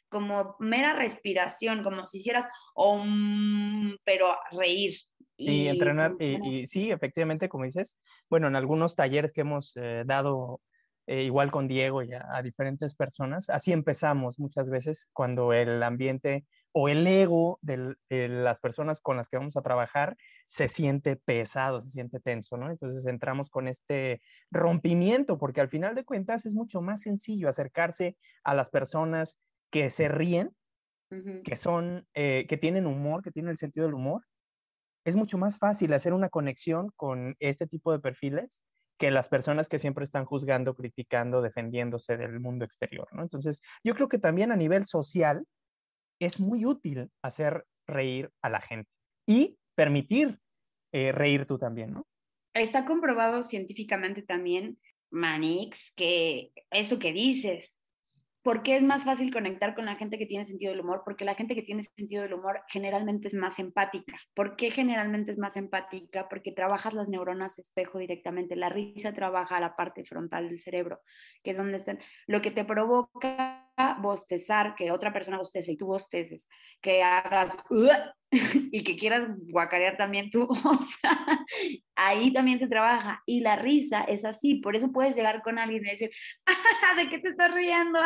[0.09, 2.47] como mera respiración, como si hicieras,
[4.03, 4.97] pero reír.
[5.37, 7.97] Y, entrenar, y, sí, efectivamente, como dices,
[8.29, 10.59] bueno, en algunos talleres que hemos eh, dado
[11.11, 13.49] eh, igual con Diego y a, diferentes personas.
[13.49, 19.27] Así empezamos muchas veces cuando el ambiente o el ego de las personas con las
[19.27, 22.69] que vamos a trabajar se siente pesado, se siente tenso, ¿no?
[22.69, 28.15] Entonces entramos con este rompimiento, porque al final de cuentas es mucho más sencillo acercarse
[28.43, 29.39] a las personas
[29.71, 30.55] que se ríen,
[31.43, 34.27] que son, eh, que tienen humor, que tienen el sentido del humor.
[35.05, 38.63] Es mucho más fácil hacer una conexión con este tipo de perfiles
[38.99, 43.23] que las personas que siempre están juzgando, criticando, defendiéndose del mundo exterior, ¿no?
[43.23, 45.45] Entonces, yo creo que también a nivel social
[46.19, 48.91] es muy útil hacer reír a la gente
[49.25, 50.37] y permitir
[50.91, 52.05] eh, reír tú también, ¿no?
[52.53, 54.77] Está comprobado científicamente también,
[55.11, 57.78] Manix, que eso que dices,
[58.41, 61.01] ¿Por qué es más fácil conectar con la gente que tiene sentido del humor?
[61.03, 64.13] Porque la gente que tiene sentido del humor generalmente es más empática.
[64.33, 66.29] ¿Por qué generalmente es más empática?
[66.29, 68.55] Porque trabajas las neuronas espejo directamente.
[68.55, 71.01] La risa trabaja la parte frontal del cerebro,
[71.43, 71.99] que es donde están.
[72.27, 73.68] Lo que te provoca
[74.01, 76.47] bostezar, que otra persona bostece y tú bosteces,
[76.81, 77.57] que hagas
[78.71, 81.45] y que quieras guacarear también tú, o sea,
[81.95, 83.21] ahí también se trabaja.
[83.25, 86.11] Y la risa es así, por eso puedes llegar con alguien y decir,
[86.97, 87.99] ¿de qué te estás riendo?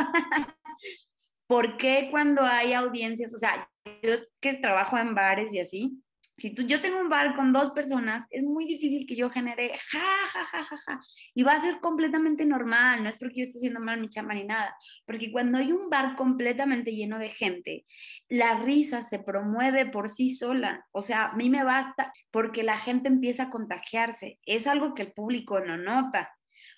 [1.47, 3.69] ¿Por qué cuando hay audiencias, o sea,
[4.01, 6.03] yo que trabajo en bares y así,
[6.37, 9.77] si tú, yo tengo un bar con dos personas, es muy difícil que yo genere
[9.91, 10.99] ja, ja, ja, ja, ja.
[11.35, 14.33] Y va a ser completamente normal, no es porque yo esté haciendo mal mi chamba
[14.33, 17.85] ni nada, porque cuando hay un bar completamente lleno de gente,
[18.29, 20.85] la risa se promueve por sí sola.
[20.91, 24.39] O sea, a mí me basta porque la gente empieza a contagiarse.
[24.45, 26.31] Es algo que el público no nota.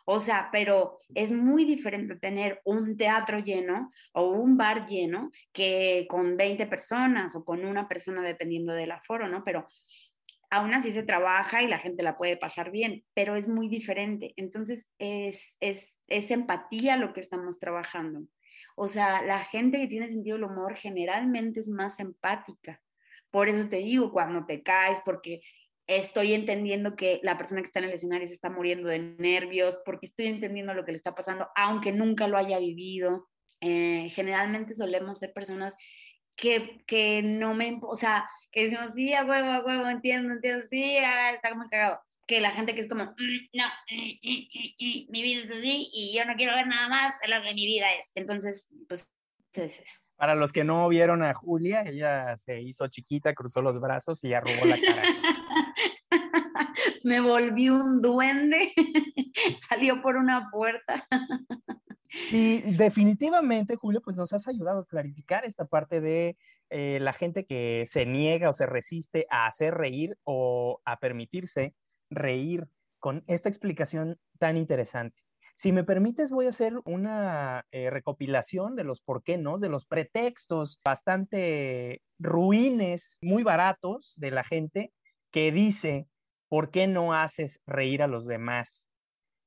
[0.05, 6.05] O sea, pero es muy diferente tener un teatro lleno o un bar lleno que
[6.07, 9.43] con 20 personas o con una persona dependiendo del aforo, ¿no?
[9.43, 9.67] Pero
[10.51, 14.33] aún así se trabaja y la gente la puede pasar bien, pero es muy diferente.
[14.37, 18.21] Entonces, es, es, es empatía lo que estamos trabajando.
[18.75, 22.81] O sea, la gente que tiene sentido del humor generalmente es más empática.
[23.31, 25.41] Por eso te digo, cuando te caes, porque
[25.87, 29.77] estoy entendiendo que la persona que está en el escenario se está muriendo de nervios,
[29.85, 33.27] porque estoy entendiendo lo que le está pasando, aunque nunca lo haya vivido.
[33.61, 35.75] Eh, generalmente solemos ser personas
[36.35, 40.65] que, que, no me, o sea, que decimos, sí, a huevo, a huevo, entiendo, entiendo,
[40.69, 41.99] sí, ah, está como cagado.
[42.27, 46.17] Que la gente que es como, mm, no, mm, mm, mi vida es así y
[46.17, 48.09] yo no quiero ver nada más de lo que mi vida es.
[48.15, 49.07] Entonces, pues,
[49.53, 49.99] es eso.
[50.15, 54.33] Para los que no vieron a Julia, ella se hizo chiquita, cruzó los brazos y
[54.33, 55.03] arrugó la cara.
[57.05, 58.73] me volví un duende,
[59.69, 61.07] salió por una puerta.
[62.29, 66.37] Sí, definitivamente, Julio, pues nos has ayudado a clarificar esta parte de
[66.69, 71.75] eh, la gente que se niega o se resiste a hacer reír o a permitirse
[72.09, 72.67] reír
[72.99, 75.21] con esta explicación tan interesante.
[75.55, 79.69] Si me permites, voy a hacer una eh, recopilación de los por qué no, de
[79.69, 84.91] los pretextos bastante ruines, muy baratos de la gente
[85.31, 86.07] que dice
[86.55, 88.87] ¿por qué no haces reír a los demás?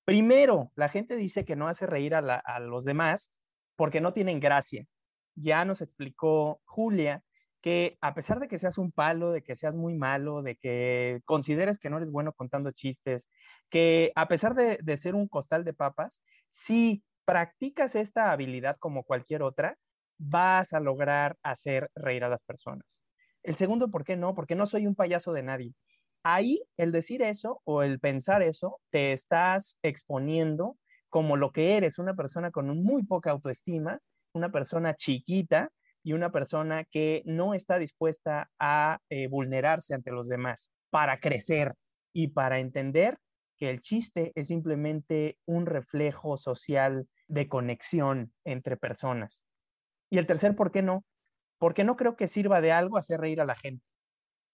[0.05, 3.33] Primero, la gente dice que no hace reír a, los demás
[3.77, 4.85] porque no tienen gracia.
[5.35, 7.23] Ya nos explicó Julia
[7.63, 11.23] que a pesar de que seas un palo, de que seas muy malo, de que
[11.25, 13.31] consideres que no eres bueno contando chistes,
[13.71, 19.03] que a pesar de, de, ser un costal de papas, si practicas esta habilidad como
[19.03, 19.79] cualquier otra,
[20.19, 23.01] vas a lograr hacer reír a las personas.
[23.43, 24.35] El segundo, ¿por qué no?
[24.35, 25.75] Porque no soy un payaso de nadie
[26.23, 30.77] ahí el decir eso o el pensar eso, te estás exponiendo
[31.09, 34.01] como lo que eres, una persona con muy poca autoestima,
[34.33, 35.71] una persona chiquita
[36.03, 41.75] y una persona que no está dispuesta a eh, vulnerarse ante los demás para crecer
[42.13, 43.19] y para entender
[43.59, 49.45] que el chiste es simplemente un reflejo social de conexión entre personas.
[50.11, 51.05] Y el tercer, ¿por qué no?
[51.59, 53.85] porque no creo que sirva de algo hacer reír a la gente.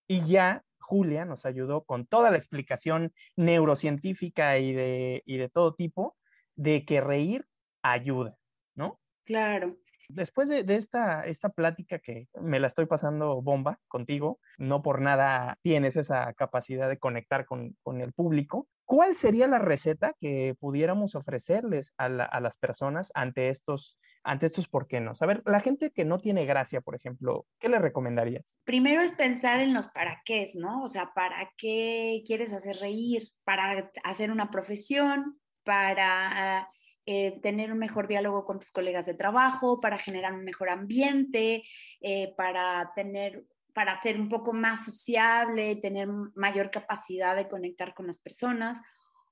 [0.09, 5.74] Y ya Julia nos ayudó con toda la explicación neurocientífica y de, y de todo
[5.74, 6.16] tipo
[6.56, 7.46] de que reír
[7.82, 8.36] ayuda,
[8.74, 9.00] ¿no?
[9.24, 9.78] Claro.
[10.08, 15.58] Después de, esta, esta plática que me la estoy pasando bomba contigo, no por nada
[15.62, 21.14] tienes esa capacidad de conectar con, con el público, ¿cuál sería la receta que pudiéramos
[21.14, 25.12] ofrecerles a, las personas ante estos, ante estos por qué no?
[25.18, 28.60] A ver, la gente que no tiene gracia, por ejemplo, ¿qué le recomendarías?
[28.64, 30.82] Primero es pensar en los para qué, ¿no?
[30.82, 33.28] O sea, ¿para qué quieres hacer reír?
[33.44, 35.40] ¿Para hacer una profesión?
[35.64, 36.68] ¿Para
[37.06, 41.62] eh, tener un mejor diálogo con tus colegas de trabajo, para generar un mejor ambiente,
[42.00, 48.06] eh, para tener para ser un poco más sociable, tener mayor capacidad de conectar con
[48.06, 48.80] las personas,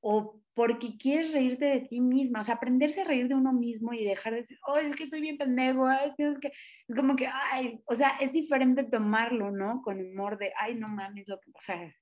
[0.00, 3.94] o porque quieres reírte de ti misma, o sea, aprenderse a reír de uno mismo
[3.94, 6.48] y dejar de decir, oh, es que estoy bien pendejo, es, que, es, que,
[6.88, 9.80] es como que, ay, o sea, es diferente tomarlo, ¿no?
[9.82, 11.94] Con humor de, ay, no mames, lo que, o sea,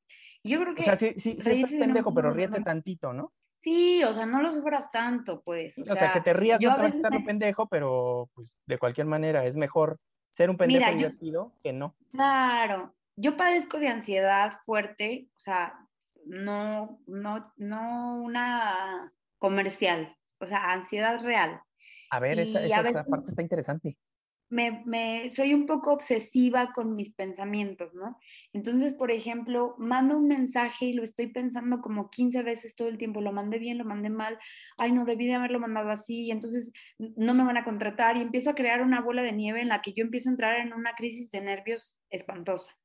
[0.42, 0.80] yo creo que...
[0.80, 3.35] O sea, sí, sí, sí estás pendejo, pero ríete tantito, ¿no?
[3.62, 5.79] Sí, o sea, no lo sufras tanto, pues.
[5.79, 9.57] O, sea, que te rías no te estar pendejo, pero pues de cualquier manera es
[9.57, 9.99] mejor
[10.31, 11.94] ser un pendejo divertido que no.
[12.12, 15.75] Claro, yo padezco de ansiedad fuerte, o sea,
[16.25, 21.61] no, no, no una comercial, o sea, ansiedad real.
[22.11, 23.99] A ver, esa, esa parte está interesante
[24.50, 28.18] me, soy un poco obsesiva con mis pensamientos, ¿no?
[28.52, 32.98] Entonces, por ejemplo, mando un mensaje y lo estoy pensando como 15 veces todo el
[32.98, 34.38] tiempo, lo mandé bien, lo mandé mal,
[34.76, 38.22] ay, no, debí de haberlo mandado así, y entonces no me van a contratar y
[38.22, 40.72] empiezo a crear una bola de nieve en la que yo empiezo a entrar en
[40.72, 42.76] una crisis de nervios espantosa.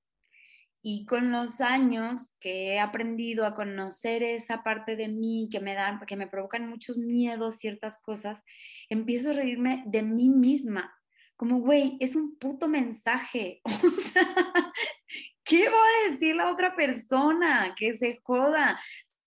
[0.84, 5.73] Y con los años que he aprendido a conocer esa parte de mí que me
[5.73, 8.43] dan, que me provocan muchos miedos, ciertas cosas,
[8.88, 10.93] empiezo a reírme de mí misma
[11.36, 13.62] como, güey, es un puto mensaje.
[13.84, 14.71] O sea,
[15.43, 17.76] ¿qué va a decir la otra persona?
[17.78, 18.80] Que se joda.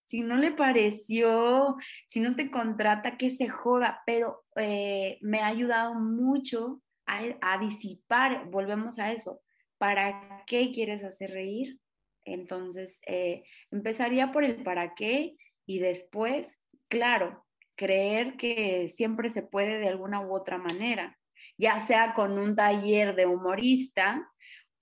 [0.07, 4.03] Si no le pareció, si no te contrata, que se joda.
[4.07, 9.41] Pero eh, me ha ayudado mucho a, disipar, volvemos a eso.
[9.77, 11.79] ¿Para qué quieres hacer reír?
[12.25, 19.79] Entonces, eh, empezaría por el para qué y después, claro, creer que siempre se puede
[19.79, 21.18] de alguna u otra manera
[21.59, 24.27] ya sea con un taller de humorista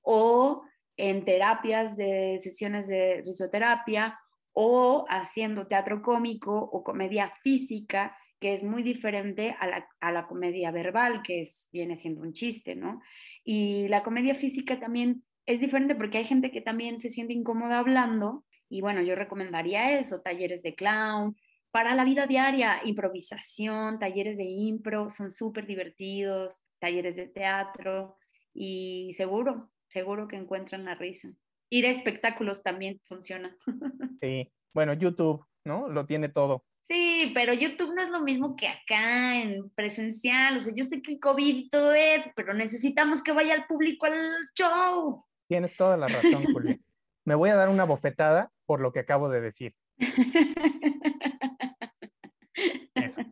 [0.02, 0.62] o
[0.96, 4.18] en terapias de sesiones de risoterapia
[4.52, 11.22] o haciendo teatro cómico o comedia física, que es muy diferente a la, comedia verbal,
[11.22, 13.00] que es, viene siendo un chiste, ¿no?
[13.44, 17.78] Y la comedia física también es diferente porque hay gente que también se siente incómoda
[17.78, 21.36] hablando y bueno, yo recomendaría eso, talleres de clown,
[21.70, 28.16] para la vida diaria, improvisación, talleres de impro, son súper divertidos, talleres de teatro
[28.54, 31.30] y seguro, seguro que encuentran la risa.
[31.70, 33.56] Ir a espectáculos también funciona.
[34.22, 35.88] Sí, bueno, YouTube, ¿no?
[35.88, 36.64] Lo tiene todo.
[36.88, 40.56] Sí, pero YouTube no es lo mismo que acá en presencial.
[40.56, 43.66] O sea, yo sé que el COVID y todo eso, pero necesitamos que vaya el
[43.66, 45.24] público al show.
[45.48, 46.78] Tienes toda la razón, Julia.
[47.24, 49.74] Me voy a dar una bofetada por lo que acabo de decir.
[52.94, 53.22] Eso.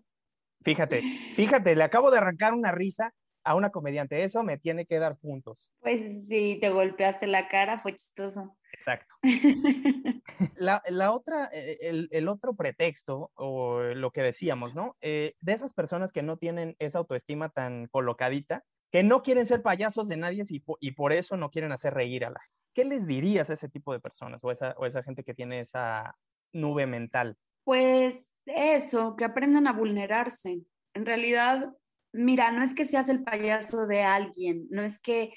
[0.62, 1.02] Fíjate,
[1.34, 3.12] fíjate, le acabo de arrancar una risa
[3.44, 4.24] a una comediante.
[4.24, 5.70] Eso me tiene que dar puntos.
[5.80, 8.56] Pues sí, te golpeaste la cara, fue chistoso.
[8.72, 9.14] Exacto.
[10.56, 14.96] La, otra, eh, el, otro pretexto, o lo que decíamos, ¿no?
[15.00, 19.62] Eh, de esas personas que no tienen esa autoestima tan colocadita, que no quieren ser
[19.62, 22.54] payasos de nadie y, y por eso no quieren hacer reír a la gente.
[22.74, 25.60] ¿Qué les dirías a ese tipo de personas o esa, o esa gente que tiene
[25.60, 26.16] esa
[26.52, 27.36] nube mental?
[27.62, 30.62] Pues eso, que aprendan a vulnerarse.
[30.94, 31.72] En realidad,
[32.14, 35.34] mira, no es que seas el payaso de alguien, no es que,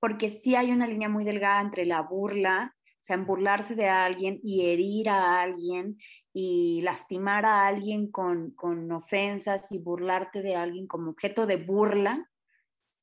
[0.00, 3.88] porque sí hay una línea muy delgada entre la burla, o sea, en burlarse de
[3.88, 5.98] alguien y herir a alguien
[6.32, 12.30] y lastimar a alguien con, con ofensas y burlarte de alguien como objeto de burla,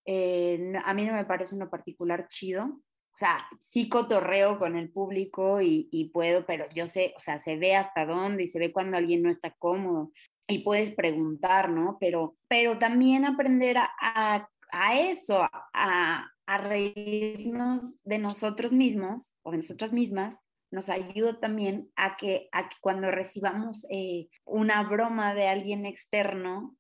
[0.05, 2.65] eh, a mí no me parece en particular chido.
[2.65, 7.57] O sea, sí cotorreo con el público y, puedo, pero yo sé, o sea, se
[7.57, 10.11] ve hasta dónde y se ve cuando alguien no está cómodo
[10.47, 11.97] y puedes preguntar, ¿no?
[11.99, 15.41] Pero, pero también aprender a, a, eso,
[15.73, 20.37] a, a, reírnos de nosotros mismos o de nosotras mismas,
[20.71, 26.75] nos ayuda también a que, a que cuando recibamos eh, una broma de alguien externo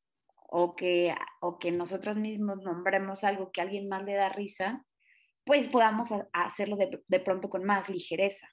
[0.49, 4.85] o que, o que nosotros mismos nombremos algo que a alguien más le da risa,
[5.45, 8.47] pues podamos hacerlo de, pronto con más ligereza.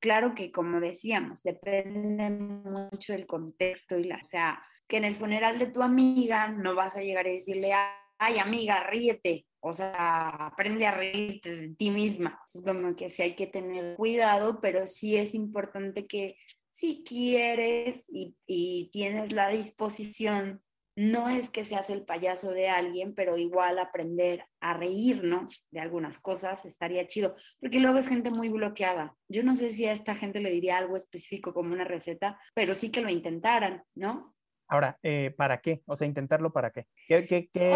[0.00, 5.14] Claro que, como decíamos, depende mucho del contexto y la, o sea, que en el
[5.14, 7.72] funeral de tu amiga no vas a llegar a decirle,
[8.18, 12.40] ay amiga, ríete, o sea, aprende a reírte de ti misma.
[12.52, 16.36] Es como que sí hay que tener cuidado, pero sí es importante que
[16.70, 20.62] si quieres y, y tienes la disposición
[21.00, 26.18] no es que seas el payaso de alguien, pero igual aprender a reírnos de algunas
[26.18, 29.16] cosas estaría chido, porque luego es gente muy bloqueada.
[29.26, 32.74] Yo no sé si a esta gente le diría algo específico como una receta, pero
[32.74, 34.34] sí que lo intentaran, ¿no?
[34.68, 35.80] Ahora, eh, ¿para qué?
[35.86, 36.86] O sea, intentarlo para qué?
[37.08, 37.70] ¿Qué, qué, qué,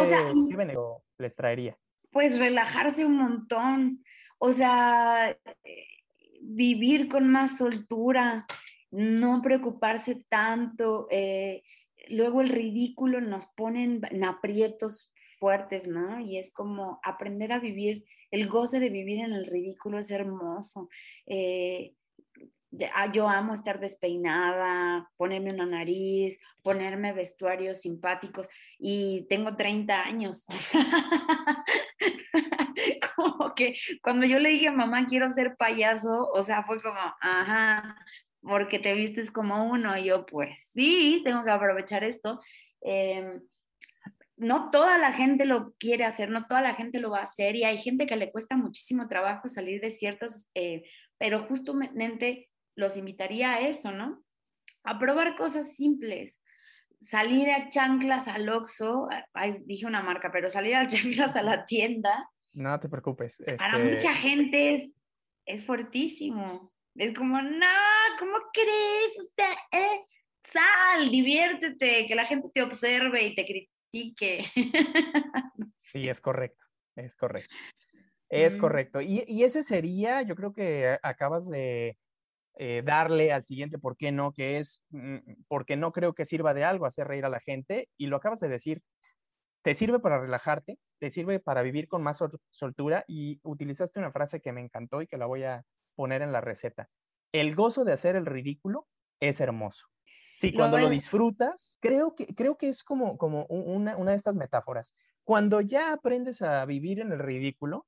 [0.54, 1.78] beneficio les traería?
[2.10, 4.04] Pues relajarse un montón,
[4.36, 5.34] o sea,
[6.42, 8.44] vivir con más soltura,
[8.90, 11.08] no preocuparse tanto.
[11.10, 11.62] Eh,
[12.08, 16.20] luego el ridículo nos pone en aprietos fuertes, ¿no?
[16.20, 20.88] Y es como aprender a vivir, el goce de vivir en el ridículo es hermoso.
[21.26, 21.94] Eh,
[22.94, 28.48] ah, yo amo estar despeinada, ponerme una nariz, ponerme vestuarios simpáticos
[28.78, 30.44] y tengo 30 años.
[33.16, 36.98] como que cuando yo le dije a mamá quiero ser payaso, o sea, fue como,
[37.20, 37.96] ajá,
[38.44, 39.96] porque te vistes como uno.
[39.96, 42.40] Y yo, pues sí, tengo que aprovechar esto.
[42.80, 43.40] Em,
[44.36, 47.56] no toda la gente lo quiere hacer, no toda la gente lo va a hacer
[47.56, 50.84] y hay gente que le cuesta muchísimo trabajo salir de ciertos, eh,
[51.18, 54.24] pero justamente los invitaría a eso, ¿no?
[54.82, 56.40] A probar cosas simples.
[57.00, 59.08] Salir a chanclas al Oxxo,
[59.64, 62.28] dije una marca, pero salir a chanclas a la tienda.
[62.52, 63.42] No te preocupes.
[63.58, 64.90] Para este mucha gente es,
[65.46, 66.72] es fuertísimo.
[66.96, 67.66] Es como, no,
[68.18, 69.18] ¿cómo crees?
[69.20, 70.04] Usted, eh,
[70.52, 74.44] sal, diviértete, que la gente te observe y te critique.
[75.92, 76.64] Sí, es correcto,
[76.96, 77.54] es correcto.
[78.28, 78.58] Es mm.
[78.58, 79.00] correcto.
[79.00, 81.96] Y, ese sería, yo creo que acabas de
[82.56, 86.52] eh, darle al siguiente por qué no, que es mm, porque no creo que sirva
[86.52, 88.82] de algo hacer reír a la gente y lo acabas de decir.
[89.62, 92.18] Te sirve para relajarte, te sirve para vivir con más
[92.50, 95.62] soltura y utilizaste una frase que me encantó y que la voy a
[95.94, 96.90] poner en la receta
[97.34, 98.86] el gozo de hacer el ridículo
[99.20, 99.88] es hermoso.
[100.38, 104.36] Sí, cuando lo, disfrutas, creo que, creo que es como, como una, una de estas
[104.36, 104.94] metáforas.
[105.24, 107.86] Cuando ya aprendes a vivir en el ridículo,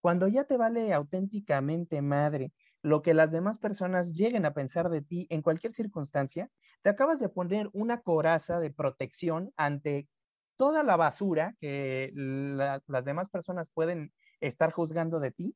[0.00, 5.02] cuando ya te vale auténticamente madre lo que las demás personas lleguen a pensar de
[5.02, 6.48] ti en cualquier circunstancia,
[6.82, 10.08] te acabas de poner una coraza de protección ante
[10.56, 15.54] toda la basura que las demás personas pueden estar juzgando de ti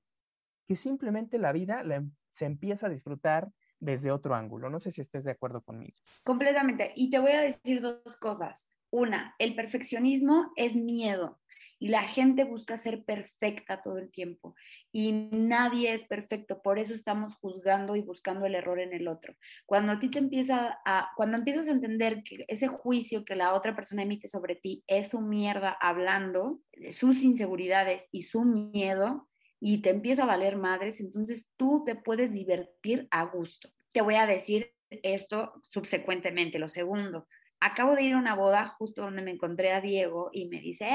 [0.71, 3.51] que simplemente la vida em, se empieza a disfrutar
[3.81, 4.71] desde otro ángulo.
[4.71, 5.97] No sé si estés de acuerdo conmigo.
[6.23, 6.93] Completamente.
[6.95, 8.69] Y te voy a decir dos cosas.
[8.89, 11.41] Una, el perfeccionismo es miedo
[11.81, 14.55] y la gente busca ser perfecta todo el tiempo
[14.93, 19.35] y nadie es perfecto, por eso estamos juzgando y buscando el error en el otro.
[19.67, 23.55] Cuando a ti te empieza a cuando empiezas a entender que ese juicio que la
[23.55, 26.61] otra persona emite sobre ti es su mierda hablando
[26.93, 29.30] sus inseguridades y su miedo,
[29.61, 33.69] y te empieza a valer madres, entonces tú te puedes divertir a gusto.
[33.93, 37.27] Te voy a decir esto subsecuentemente, lo segundo.
[37.61, 40.89] Acabo de ir a una boda justo donde me encontré a Diego y me dice,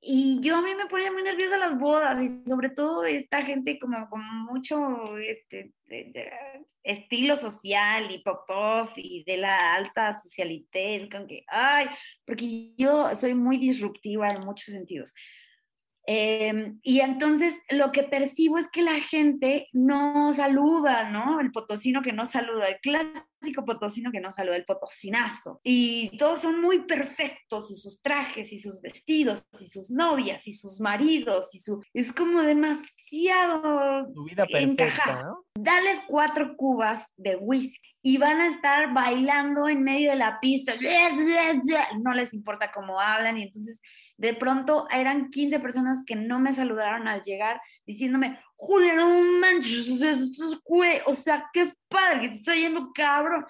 [0.00, 3.78] y yo a mí me ponía muy nerviosa las bodas y sobre todo esta gente
[3.78, 5.72] como con mucho este,
[6.82, 11.86] estilo social y pop y de la alta socialité, con que, ay,
[12.24, 15.14] porque yo soy muy disruptiva en muchos sentidos.
[16.06, 21.40] Em, y entonces lo que percibo es que la gente no saluda, ¿no?
[21.40, 25.60] El potosino que no saluda, el clásico potosino que no saluda, el potosinazo.
[25.62, 30.54] Y todos son muy perfectos y sus trajes y sus vestidos y sus novias y
[30.54, 31.82] sus maridos y su...
[31.92, 34.12] Es como demasiado...
[34.12, 35.44] Tu vida perfecta, ¿no?
[35.62, 40.72] Dales cuatro cubas de whisky y van a estar bailando en medio de la pista.
[42.02, 43.80] No les importa cómo hablan y entonces
[44.16, 49.08] de pronto eran 15 personas que no me saludaron al llegar diciéndome, Julia, no
[49.38, 49.88] manches,
[51.06, 53.46] o sea, qué padre que te estoy yendo cabrón.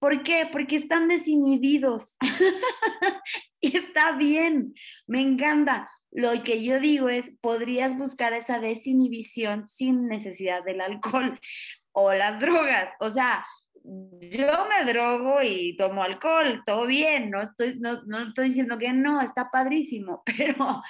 [0.00, 0.48] ¿Por qué?
[0.50, 2.16] Porque están desinhibidos.
[3.60, 4.74] y está bien,
[5.06, 5.88] me encanta.
[6.12, 11.40] Lo que yo digo es, podrías buscar esa desinhibición sin necesidad del alcohol
[11.92, 12.90] o las drogas.
[13.00, 13.44] O sea,
[13.84, 18.92] yo me drogo y tomo alcohol, todo bien, no estoy, no, no estoy diciendo que
[18.92, 20.82] no, está padrísimo, pero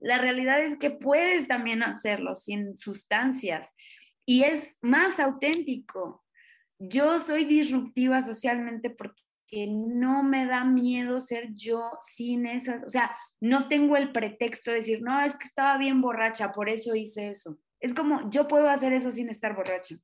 [0.00, 3.74] la realidad es que puedes también hacerlo sin sustancias
[4.24, 6.24] y es más auténtico.
[6.78, 13.16] Yo soy disruptiva socialmente porque no me da miedo ser yo sin esas, o sea,
[13.40, 17.28] no tengo el pretexto de decir, no, es que estaba bien borracha, por eso hice
[17.28, 17.58] eso.
[17.80, 19.96] Es como, yo puedo hacer eso sin estar borracha.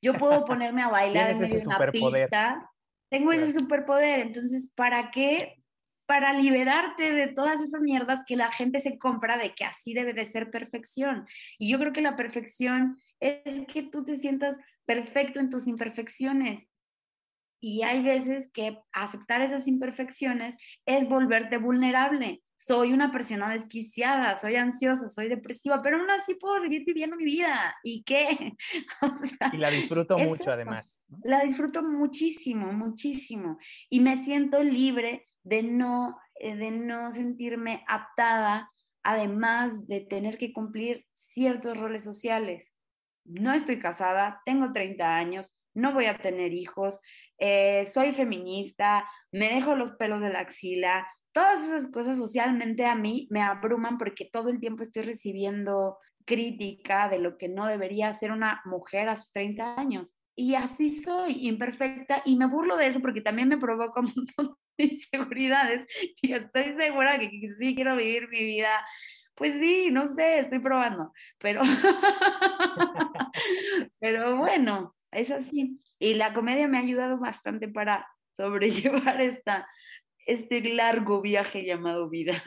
[0.00, 2.70] Yo puedo ponerme a bailar en medio de una pista.
[3.10, 4.20] Tengo ese superpoder.
[4.20, 5.62] Entonces, ¿para qué?
[6.12, 10.12] para liberarte de todas esas mierdas que la gente se compra de que así debe
[10.12, 11.26] de ser perfección.
[11.58, 16.66] Y yo creo que la perfección es que tú te sientas perfecto en tus imperfecciones.
[17.62, 24.56] Y hay veces que aceptar esas imperfecciones es volverte vulnerable soy una persona desquiciada, soy
[24.56, 27.76] ansiosa, soy depresiva, pero aún así puedo seguir viviendo mi vida.
[27.82, 28.54] ¿Y qué?
[29.52, 31.00] y la disfruto mucho además.
[31.24, 33.58] La disfruto muchísimo, muchísimo.
[33.90, 38.70] Y me siento libre de no, eh, de no sentirme atada,
[39.02, 42.74] además de tener que cumplir ciertos roles sociales.
[43.24, 47.00] No estoy casada, tengo 30 años, no voy a tener hijos,
[47.38, 52.94] eh, soy feminista, me dejo los pelos de la axila, todas esas cosas socialmente a
[52.94, 58.12] mí me abruman porque todo el tiempo estoy recibiendo crítica de lo que no debería
[58.14, 60.14] ser una mujer a sus 30 años.
[60.34, 64.06] Y así soy, imperfecta, y me burlo de eso porque también me provoca un
[64.78, 65.86] inseguridades.
[66.22, 68.84] Y estoy segura que sí quiero vivir mi vida.
[69.34, 71.62] Pues sí, no sé, estoy probando, pero,
[73.98, 75.78] pero bueno, es así.
[75.98, 79.66] Y la comedia me ha ayudado bastante para sobrellevar esta,
[80.26, 82.42] este largo viaje llamado vida.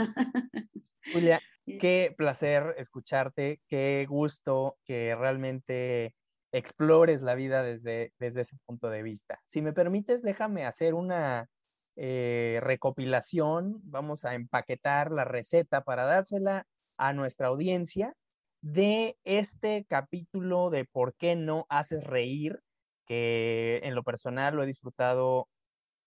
[1.12, 1.42] Julia,
[1.80, 6.16] qué placer escucharte, qué gusto que realmente
[6.52, 9.42] explores la vida desde, desde ese punto de vista.
[9.46, 11.50] Si me permites, déjame hacer una
[11.98, 16.66] eh, recopilación, vamos a empaquetar la receta para dársela
[16.98, 18.16] a nuestra audiencia
[18.62, 22.62] de este capítulo de por qué no haces reír,
[23.06, 25.48] que en lo personal lo he disfrutado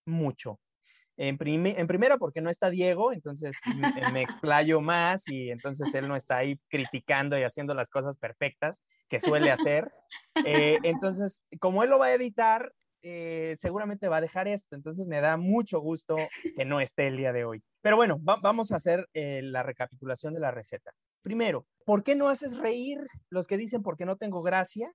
[0.07, 0.59] mucho.
[1.21, 3.61] En, en, primera porque no está Diego, entonces
[4.13, 8.85] me, explayo más y entonces él no está ahí criticando y haciendo las cosas perfectas
[9.09, 9.91] que suele hacer.
[10.47, 15.09] Eh, entonces, como él lo va a editar, eh, seguramente va a dejar esto, entonces
[15.09, 16.17] me da mucho gusto
[16.55, 17.65] que no esté el día de hoy.
[17.83, 20.93] Pero bueno, vamos a hacer eh, la recapitulación de la receta.
[21.23, 23.01] Primero, ¿por qué no haces reír?
[23.29, 24.93] Los que dicen por qué no tengo gracia,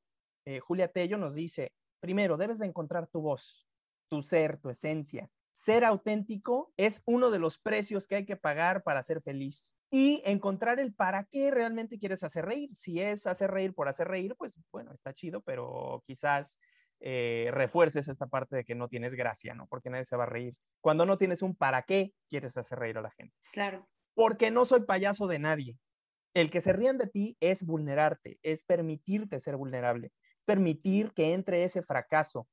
[0.61, 1.71] Julia Tello nos dice,
[2.01, 3.65] primero, debes de encontrar tu voz,
[4.09, 8.83] tu ser, tu esencia ser auténtico es uno de los precios que hay que pagar
[8.83, 9.73] para ser feliz.
[9.89, 12.71] Y encontrar el para qué realmente quieres hacer reír.
[12.75, 16.57] Si es hacer reír por hacer reír, pues bueno, está chido, pero quizás
[16.99, 19.67] eh, refuerces esta parte de que no tienes gracia, ¿no?
[19.67, 20.55] Porque nadie se va a reír.
[20.81, 23.35] Cuando no tienes un para qué quieres hacer reír a la gente.
[23.51, 23.87] Claro.
[24.15, 25.77] Porque no soy payaso de nadie.
[26.33, 31.33] El que se rían de ti es vulnerarte, es permitirte ser vulnerable, es permitir que
[31.33, 32.47] entre ese fracaso,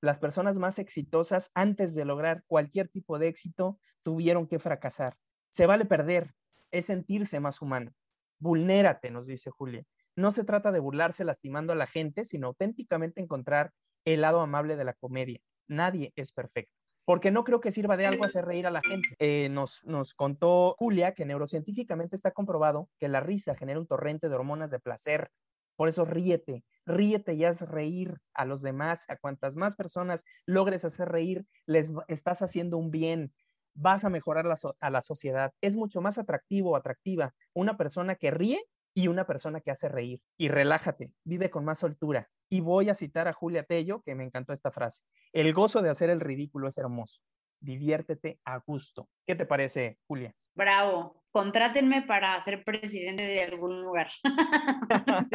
[0.00, 5.16] las personas más exitosas antes de lograr cualquier tipo de éxito tuvieron que fracasar.
[5.50, 6.34] Se vale perder,
[6.70, 7.92] es sentirse más humano.
[8.38, 9.84] Vulnérate, nos dice Julia.
[10.14, 13.72] No se trata de burlarse lastimando a la gente, sino auténticamente encontrar
[14.04, 15.40] el lado amable de la comedia.
[15.68, 16.72] Nadie es perfecto.
[17.04, 19.14] Porque no creo que sirva de algo hacer reír a la gente.
[19.18, 24.28] Eh, nos, nos contó Julia que neurocientíficamente está comprobado que la risa genera un torrente
[24.28, 25.30] de hormonas de placer.
[25.76, 30.84] Por eso ríete, ríete y haz reír a los demás, a cuantas más personas logres
[30.84, 33.32] hacer reír, les estás haciendo un bien,
[33.74, 34.46] vas a mejorar
[34.80, 35.52] a la sociedad.
[35.60, 38.64] Es mucho más atractivo o atractiva una persona que ríe
[38.94, 40.20] y una persona que hace reír.
[40.38, 42.30] Y relájate, vive con más soltura.
[42.48, 45.02] Y voy a citar a Julia Tello, que me encantó esta frase.
[45.32, 47.20] El gozo de hacer el ridículo es hermoso.
[47.60, 49.10] Diviértete a gusto.
[49.26, 50.34] ¿Qué te parece, Julia?
[50.54, 54.08] Bravo, contrátenme para ser presidente de algún lugar.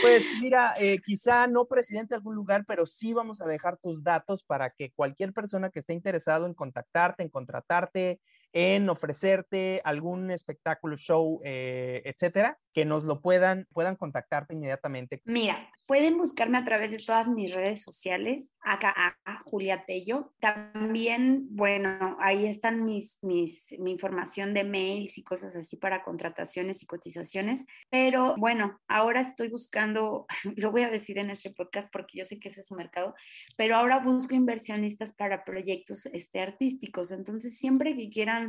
[0.00, 4.02] pues mira, eh, quizá no presidente de algún lugar, pero sí vamos a dejar tus
[4.02, 8.18] datos para que cualquier persona que esté interesado en contactarte, en contratarte,
[8.58, 15.20] en ofrecerte algún espectáculo, show, eh, etcétera, que nos lo puedan, puedan contactarte inmediatamente.
[15.26, 18.94] Mira, pueden buscarme a través de todas mis redes sociales, acá
[19.24, 20.32] a Julia Tello.
[20.40, 26.82] También, bueno, ahí están mis, mis, mi información de mails y cosas así para contrataciones
[26.82, 27.66] y cotizaciones.
[27.90, 30.26] Pero bueno, ahora estoy buscando,
[30.56, 33.14] lo voy a decir en este podcast porque yo sé que ese es su mercado,
[33.56, 37.10] pero ahora busco inversionistas para proyectos este, artísticos.
[37.10, 38.45] Entonces, siempre que quieran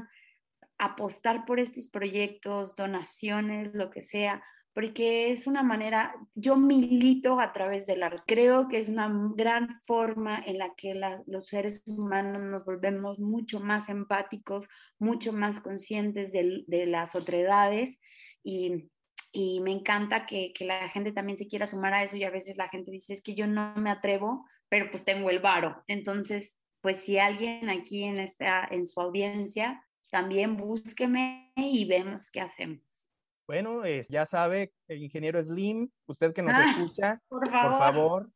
[0.78, 4.43] apostar por estos proyectos, donaciones, lo que sea,
[4.78, 8.22] porque es una manera, yo milito a través del arte.
[8.28, 10.93] Creo que es una gran forma en la que
[11.26, 14.70] los seres humanos nos volvemos mucho más empáticos,
[15.00, 18.00] mucho más conscientes de, las otredades
[18.43, 18.91] y,
[19.32, 22.30] y me encanta que, que, la gente también se quiera sumar a eso y a
[22.30, 25.84] veces la gente dice, es que yo no me atrevo, pero pues tengo el varo.
[25.88, 32.41] Entonces, pues si alguien aquí en, esta, en su audiencia también búsqueme y vemos qué
[32.41, 33.08] hacemos.
[33.47, 38.30] Bueno, ya sabe, el ingeniero Slim, usted que nos ah, escucha, por favor.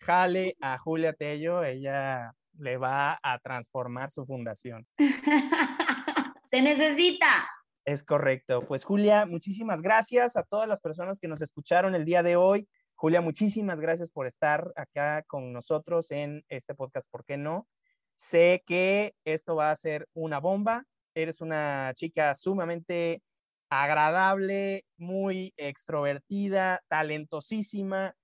[0.00, 4.86] jale a Julia Tello, ella le va a transformar su fundación.
[6.50, 7.48] Se necesita.
[7.84, 8.60] Es correcto.
[8.60, 12.68] Pues Julia, muchísimas gracias a todas las personas que nos escucharon el día de hoy.
[12.94, 17.66] Julia, muchísimas gracias por estar acá con nosotros en este podcast, ¿por qué no?
[18.14, 20.84] Sé que esto va a ser una bomba.
[21.14, 23.22] Eres una chica sumamente
[23.68, 28.14] agradable, muy extrovertida, talentosísima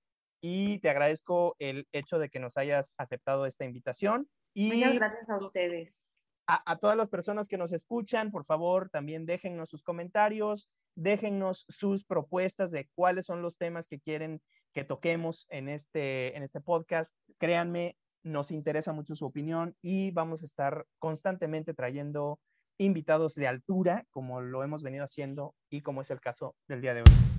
[0.41, 4.29] y te agradezco el hecho de que nos hayas aceptado esta invitación.
[4.53, 6.05] Y Muchas gracias a ustedes.
[6.47, 12.03] A, todas las personas que nos escuchan, por favor, también déjennos sus comentarios, déjennos sus
[12.03, 14.41] propuestas de cuáles son los temas que quieren
[14.73, 17.15] que toquemos en este, en este podcast.
[17.37, 22.39] Créanme, nos interesa mucho su opinión y vamos a estar constantemente trayendo
[22.79, 26.93] invitados de altura, como lo hemos venido haciendo y como es el caso del día
[26.93, 27.38] de hoy.